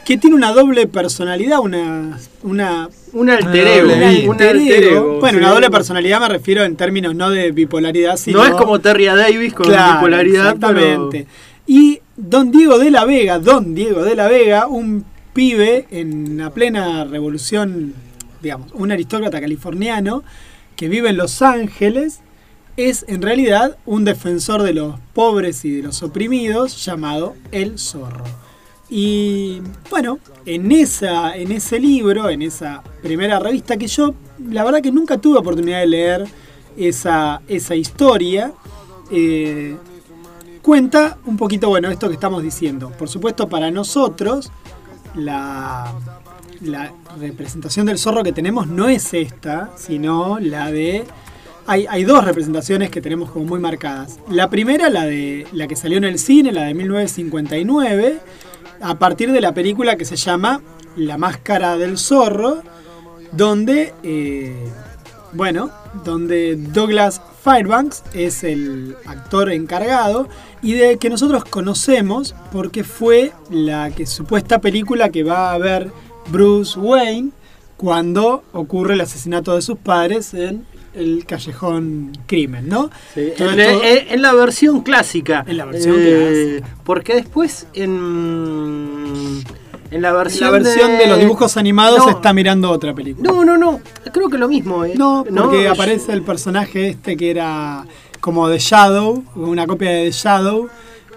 [0.05, 2.17] que tiene una doble personalidad, una...
[2.43, 5.19] una un alter ego, un alter ego.
[5.19, 5.43] Bueno, sí.
[5.43, 8.39] una doble personalidad me refiero en términos no de bipolaridad, sino...
[8.39, 9.05] No es como Terry.
[9.05, 11.27] Davis con Claro, bipolaridad, exactamente.
[11.67, 16.49] Y Don Diego de la Vega, Don Diego de la Vega, un pibe en la
[16.49, 17.93] plena revolución,
[18.41, 20.23] digamos, un aristócrata californiano
[20.79, 22.21] que vive en Los Ángeles,
[22.77, 28.23] es en realidad un defensor de los pobres y de los oprimidos llamado El Zorro.
[28.89, 34.13] Y bueno, en, esa, en ese libro, en esa primera revista que yo,
[34.49, 36.25] la verdad que nunca tuve oportunidad de leer
[36.77, 38.53] esa, esa historia,
[39.11, 39.75] eh,
[40.61, 42.89] cuenta un poquito, bueno, esto que estamos diciendo.
[42.97, 44.49] Por supuesto, para nosotros,
[45.13, 45.93] la,
[46.61, 51.05] la representación del zorro que tenemos no es esta, sino la de...
[51.67, 54.19] Hay, hay dos representaciones que tenemos como muy marcadas.
[54.29, 58.19] La primera, la de la que salió en el cine, la de 1959,
[58.81, 60.61] a partir de la película que se llama
[60.95, 62.63] La Máscara del Zorro,
[63.31, 64.67] donde, eh,
[65.33, 65.69] bueno,
[66.03, 70.27] donde Douglas Fairbanks es el actor encargado
[70.61, 75.91] y de que nosotros conocemos porque fue la que supuesta película que va a ver
[76.27, 77.29] Bruce Wayne
[77.77, 82.89] cuando ocurre el asesinato de sus padres en el callejón crimen, ¿no?
[83.13, 85.45] Sí, en, esto- en- en la versión clásica.
[85.47, 89.43] En la versión Eh, Porque después en,
[89.91, 92.09] en la versión, la versión de, los dibujos animados No.
[92.09, 93.31] está mirando otra película.
[93.31, 93.79] No, no, no.
[94.11, 94.83] Creo que lo mismo.
[94.85, 94.93] eh.
[94.97, 97.85] No, porque aparece el personaje este que era
[98.19, 100.67] como The Shadow, una copia de The Shadow,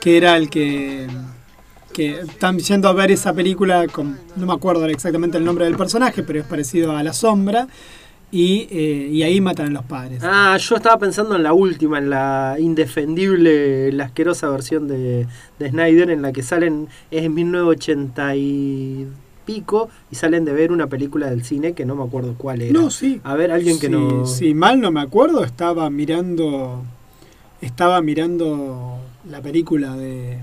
[0.01, 1.09] que era el que
[1.93, 5.77] que están yendo a ver esa película con no me acuerdo exactamente el nombre del
[5.77, 7.69] personaje, pero es parecido a La Sombra
[8.31, 10.21] y, eh, y ahí matan a los padres.
[10.23, 15.27] Ah, yo estaba pensando en la última, en la indefendible, la asquerosa versión de,
[15.59, 20.87] de Snyder, en la que salen, es en 1983, pico y salen de ver una
[20.87, 22.73] película del cine que no me acuerdo cuál era.
[22.73, 23.21] No, sí.
[23.25, 24.27] A ver, alguien que no...
[24.27, 26.83] Si mal no me acuerdo, estaba mirando.
[27.61, 28.99] Estaba mirando
[29.31, 30.39] la película de.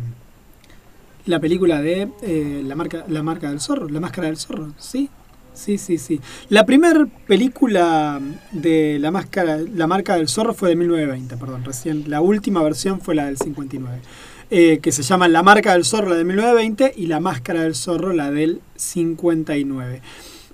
[1.30, 5.12] La película de eh, la marca la marca del zorro, la máscara del zorro, sí.
[5.54, 6.20] Sí, sí, sí.
[6.50, 8.20] La primera película
[8.52, 13.00] de la máscara la marca del zorro fue de 1920, perdón, recién la última versión
[13.00, 14.02] fue la del 59.
[14.50, 17.76] eh, que se llama La marca del zorro, la de 1920, y La máscara del
[17.76, 20.02] zorro, la del 59.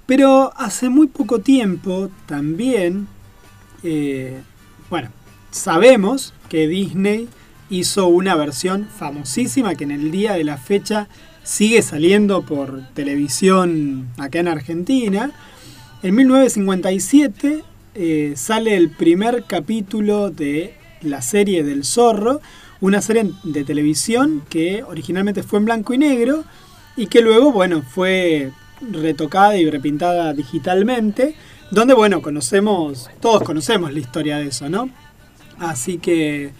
[0.05, 3.07] Pero hace muy poco tiempo también,
[3.81, 4.41] eh,
[4.89, 5.07] bueno,
[5.51, 7.29] sabemos que Disney
[7.69, 11.07] hizo una versión famosísima que en el día de la fecha
[11.43, 15.31] sigue saliendo por televisión acá en Argentina.
[16.03, 17.63] En 1957
[17.95, 22.41] eh, sale el primer capítulo de la serie del zorro,
[22.81, 26.43] una serie de televisión que originalmente fue en blanco y negro
[26.97, 28.51] y que luego, bueno, fue
[28.81, 31.35] retocada y repintada digitalmente,
[31.71, 34.89] donde, bueno, conocemos, todos conocemos la historia de eso, ¿no?
[35.57, 36.51] Así que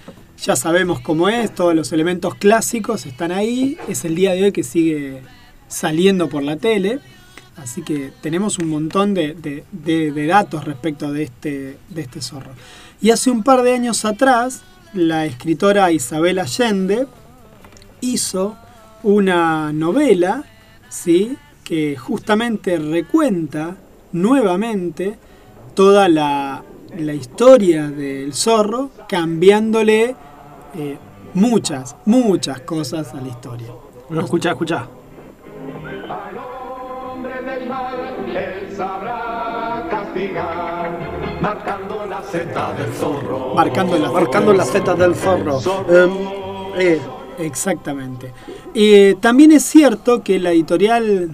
[0.43, 4.51] ya sabemos cómo es, todos los elementos clásicos están ahí, es el día de hoy
[4.51, 5.21] que sigue
[5.67, 6.99] saliendo por la tele,
[7.57, 12.51] así que tenemos un montón de, de- datos respecto de este, de este zorro.
[13.01, 14.61] Y hace un par de años atrás,
[14.93, 17.07] la escritora Isabel Allende
[18.01, 18.55] hizo
[19.03, 20.43] una novela,
[20.89, 21.37] ¿sí?
[21.63, 23.75] que justamente recuenta
[24.11, 25.17] nuevamente
[25.73, 26.63] toda la,
[26.97, 30.15] la historia del zorro, cambiándole
[30.75, 30.97] eh,
[31.33, 33.67] muchas, muchas cosas a la historia.
[34.09, 34.87] No, escucha, escucha.
[38.35, 43.53] Él sabrá castigar, marcando la seta del zorro.
[43.55, 45.59] Marcando la Marcando las setas del zorro.
[45.89, 46.11] Em,
[46.77, 46.99] eh,
[47.39, 48.31] Exactamente.
[48.73, 51.29] Eh, también es cierto que la editorial...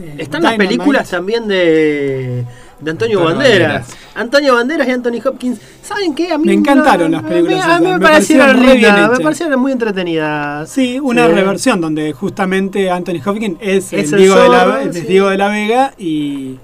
[0.00, 2.44] eh, Están las películas también de,
[2.80, 3.72] de Antonio, Antonio Banderas.
[3.88, 3.96] Banderas.
[4.14, 5.60] Antonio Banderas y Anthony Hopkins.
[5.82, 6.32] ¿Saben qué?
[6.32, 8.46] A mí Me encantaron no- las películas A mí, a mí esas, me, me parecieron
[8.56, 10.70] bien me muy entretenidas.
[10.70, 11.32] Sí, una Sí.
[11.34, 15.00] reversión donde justamente Anthony Hopkins es, Es el, el Diego, de la, es sí.
[15.02, 16.58] Diego de la Vega y,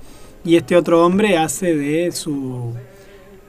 [0.44, 2.72] y este otro hombre hace de su...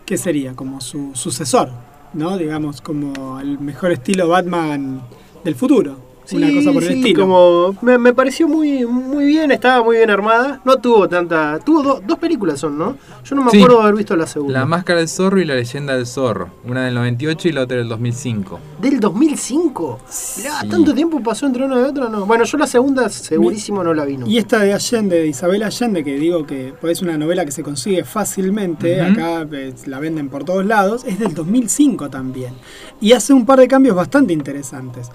[0.06, 0.54] ¿Qué sería?
[0.54, 1.70] Como su sucesor,
[2.14, 2.38] ¿no?
[2.38, 5.02] Digamos, como el mejor estilo Batman
[5.44, 6.07] del futuro.
[6.34, 7.22] Una cosa por el sí, estilo.
[7.22, 10.62] Como me, me pareció muy muy bien, estaba muy bien armada.
[10.66, 11.60] No tuvo tanta.
[11.60, 12.96] Tuvo do- dos películas son, ¿no?
[13.24, 13.58] Yo no me Sí.
[13.58, 14.60] acuerdo de haber visto la segunda.
[14.60, 16.50] La máscara del zorro y la leyenda del zorro.
[16.66, 18.60] Una del 98 y la otra del 2005.
[18.82, 20.00] ¿Del 2005?
[20.38, 20.68] Mirá, Sí.
[20.70, 22.26] tanto tiempo pasó entre una y otra, no.
[22.26, 24.18] Bueno, yo la segunda segurísimo no la vi.
[24.18, 24.28] ¿no?
[24.28, 27.52] Y esta de Allende, de Isabel Allende, que digo que pues, es una novela que
[27.52, 32.54] se consigue fácilmente, acá eh, la venden por todos lados, es del 2005 también.
[33.02, 35.10] Y hace un par de cambios bastante interesantes.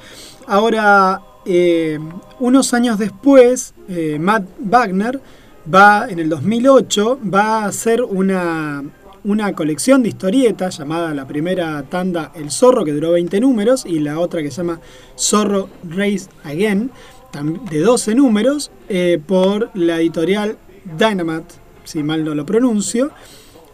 [0.47, 1.99] Ahora, eh,
[2.41, 5.21] unos años después, eh, Matt Wagner
[5.73, 8.83] va, en el 2008, va a hacer una,
[9.25, 14.01] una colección de historietas llamada la primera tanda El Zorro, que duró 20 números, y
[14.01, 14.81] la otra que se llama
[15.19, 16.91] Zorro Race Again,
[17.71, 20.57] de 12 números, eh, por la editorial
[20.99, 21.55] Dynamite,
[21.85, 23.11] si mal no lo pronuncio,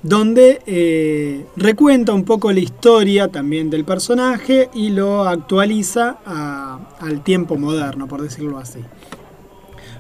[0.02, 7.22] donde eh, recuenta un poco la historia también del personaje y lo actualiza a- al
[7.22, 8.80] tiempo moderno, por decirlo así.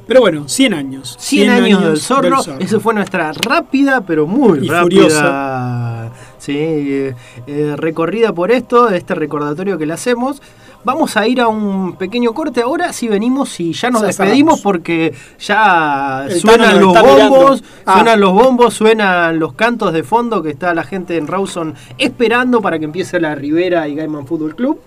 [0.06, 1.16] Pero bueno, 100 años.
[1.18, 2.38] 100 años, del, zorro.
[2.58, 4.80] Eso fue nuestra rápida, pero muy Y rápida.
[4.82, 6.10] furiosa.
[6.38, 7.14] Sí, eh,
[7.46, 10.40] eh, recorrida por esto, este recordatorio que le hacemos.
[10.84, 14.60] Vamos a ir a un pequeño corte ahora, si venimos y ya nos Ya despedimos
[14.60, 14.60] cerramos.
[14.62, 17.94] porque ya El suenan los bombos, Ah.
[17.94, 22.62] suenan los bombos, suenan los cantos de fondo que está la gente en Rawson esperando
[22.62, 24.78] para que empiece la Rivera y Gaiman Fútbol Club.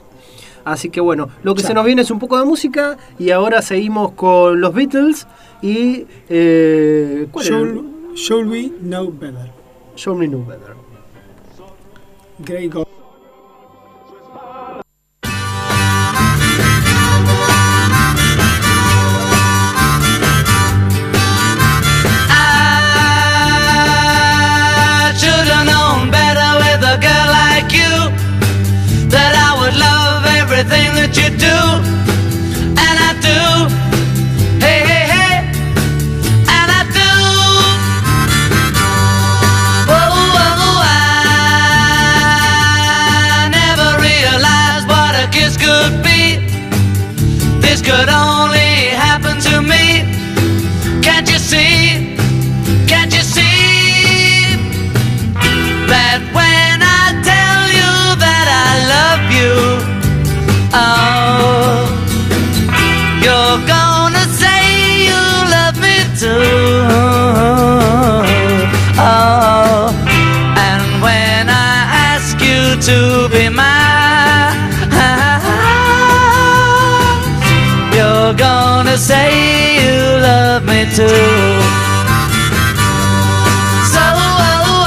[0.64, 3.62] Así que bueno, lo que se nos viene es un poco de música y ahora
[3.62, 5.28] seguimos con los Beatles
[5.62, 6.06] y...
[6.30, 7.46] Eh, ¿cuál?
[7.46, 9.52] Should, should we know better?
[9.96, 10.76] Show Me Know Better.
[12.40, 12.72] Great
[80.96, 81.08] too.
[83.94, 84.04] So
[84.84, 84.86] I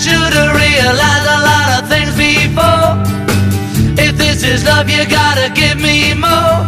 [0.00, 2.98] should have realized a lot of things before.
[3.96, 6.66] If this is love, you gotta give me more.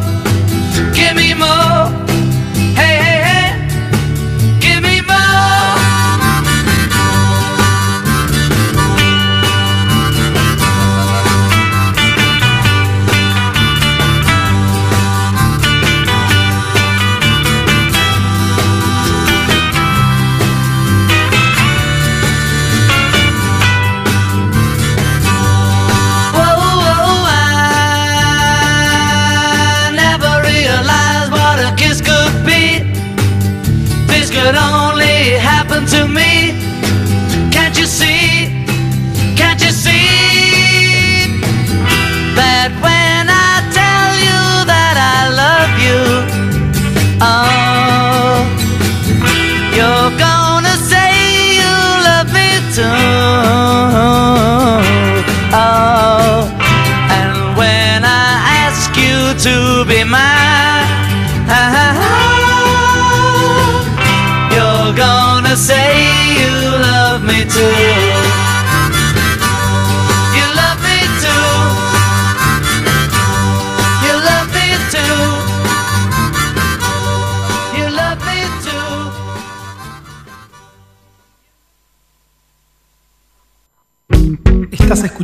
[0.95, 1.80] Give me more.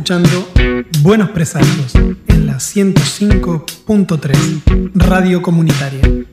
[0.07, 0.47] Escuchando
[1.01, 6.26] Buenos Presagios en la 105.3 Radio Comunitaria.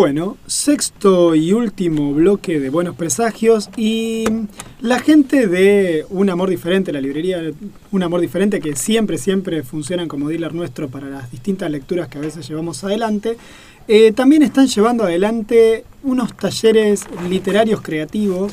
[0.00, 4.26] Bueno, sexto y último bloque de Buenos Presagios y
[4.80, 7.42] la gente de Un Amor Diferente, la librería
[7.90, 12.18] Un Amor Diferente, que siempre, siempre funcionan como dealer nuestro para las distintas lecturas que
[12.18, 13.38] a veces llevamos adelante,
[13.88, 18.52] eh, también están llevando adelante unos talleres literarios creativos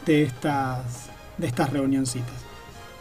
[0.06, 2.34] de estas, de estas reunioncitas.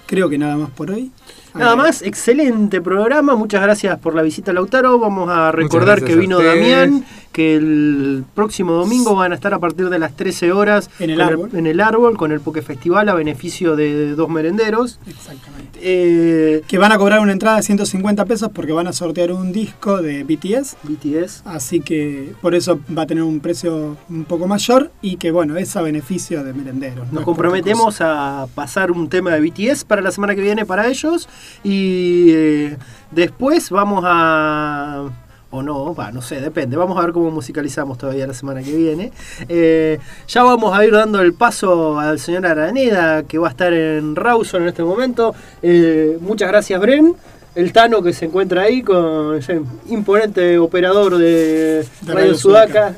[0.08, 1.12] Creo que nada más por hoy.
[1.54, 3.36] Nada más, excelente programa.
[3.36, 4.98] Muchas gracias por la visita, Lautaro.
[5.00, 6.42] Vamos a recordar que vino.
[6.42, 11.12] Damián, que el próximo domingo van a estar a partir de las 13 horas En
[11.12, 11.50] el árbol.
[11.54, 15.00] en el árbol con el Poke Festival a beneficio de dos merenderos.
[15.08, 15.80] Exactamente.
[15.82, 19.52] Eh, Que van a cobrar una entrada de 150 pesos porque van a sortear un
[19.54, 20.76] disco de BTS.
[20.84, 21.44] BTS.
[21.46, 25.58] Así que por eso va a tener un precio un poco mayor y que bueno,
[25.58, 27.08] es a beneficio de merenderos.
[27.08, 30.88] no Nos comprometemos a pasar un tema de BTS para la semana que viene para
[30.88, 31.30] ellos
[31.64, 32.78] y eh,
[33.12, 35.10] después vamos a
[35.54, 36.78] o no, no sé, depende.
[36.78, 39.12] Vamos a ver cómo musicalizamos todavía la semana que viene.
[39.50, 43.74] Eh, ya vamos a ir dando el paso al señor Araneda, que va a estar
[43.74, 45.36] en Rawson en este momento.
[45.62, 47.16] Eh, muchas gracias, Bren.
[47.54, 52.96] El Tano que se encuentra ahí con el imponente operador de, Radio, Sudaca.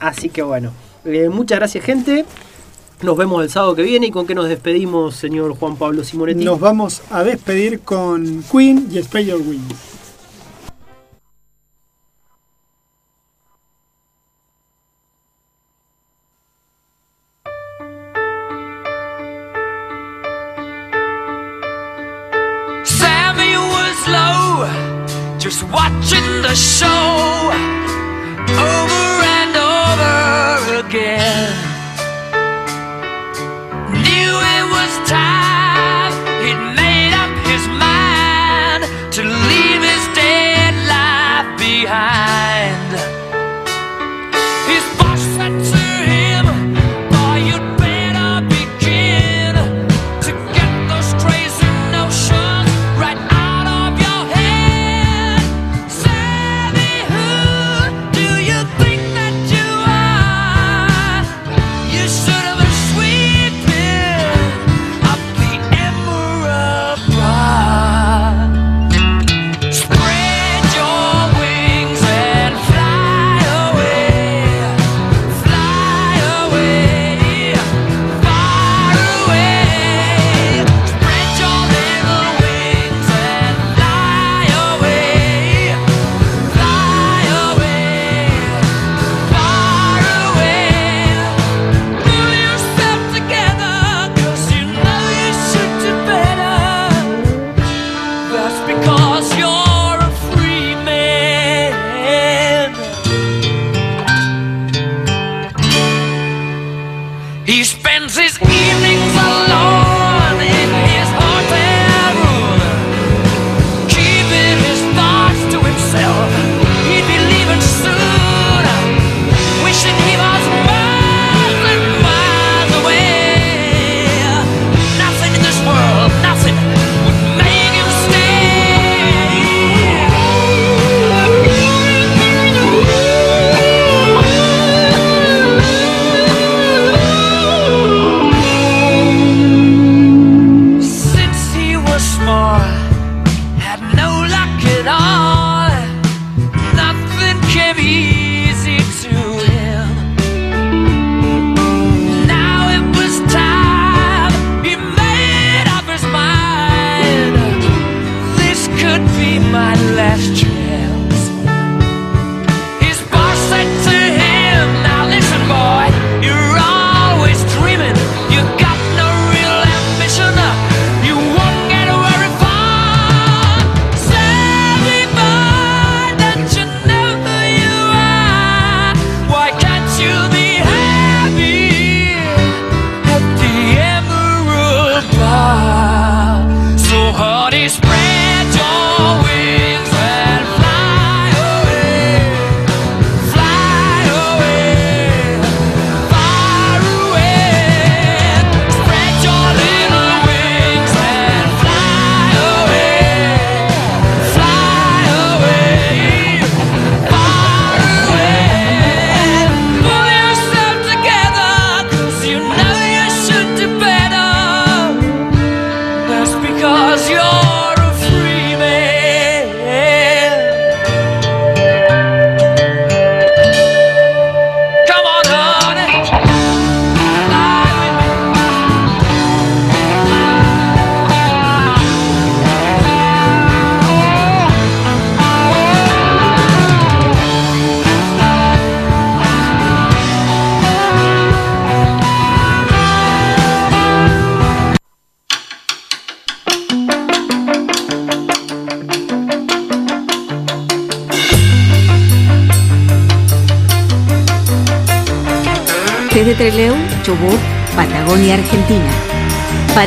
[0.00, 0.72] Así que bueno,
[1.30, 2.24] muchas gracias, gente.
[3.02, 6.44] Nos vemos el sábado que viene y con qué nos despedimos, señor Juan Pablo Simonetti.
[6.44, 9.97] Nos vamos a despedir con Queen y Spray Your Wings.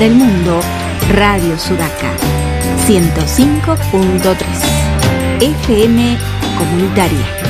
[0.02, 0.60] para el mundo,
[1.12, 2.12] Radio Sudaca,
[2.88, 4.36] 105.3,
[5.40, 6.18] FM
[6.58, 7.41] Comunitaria.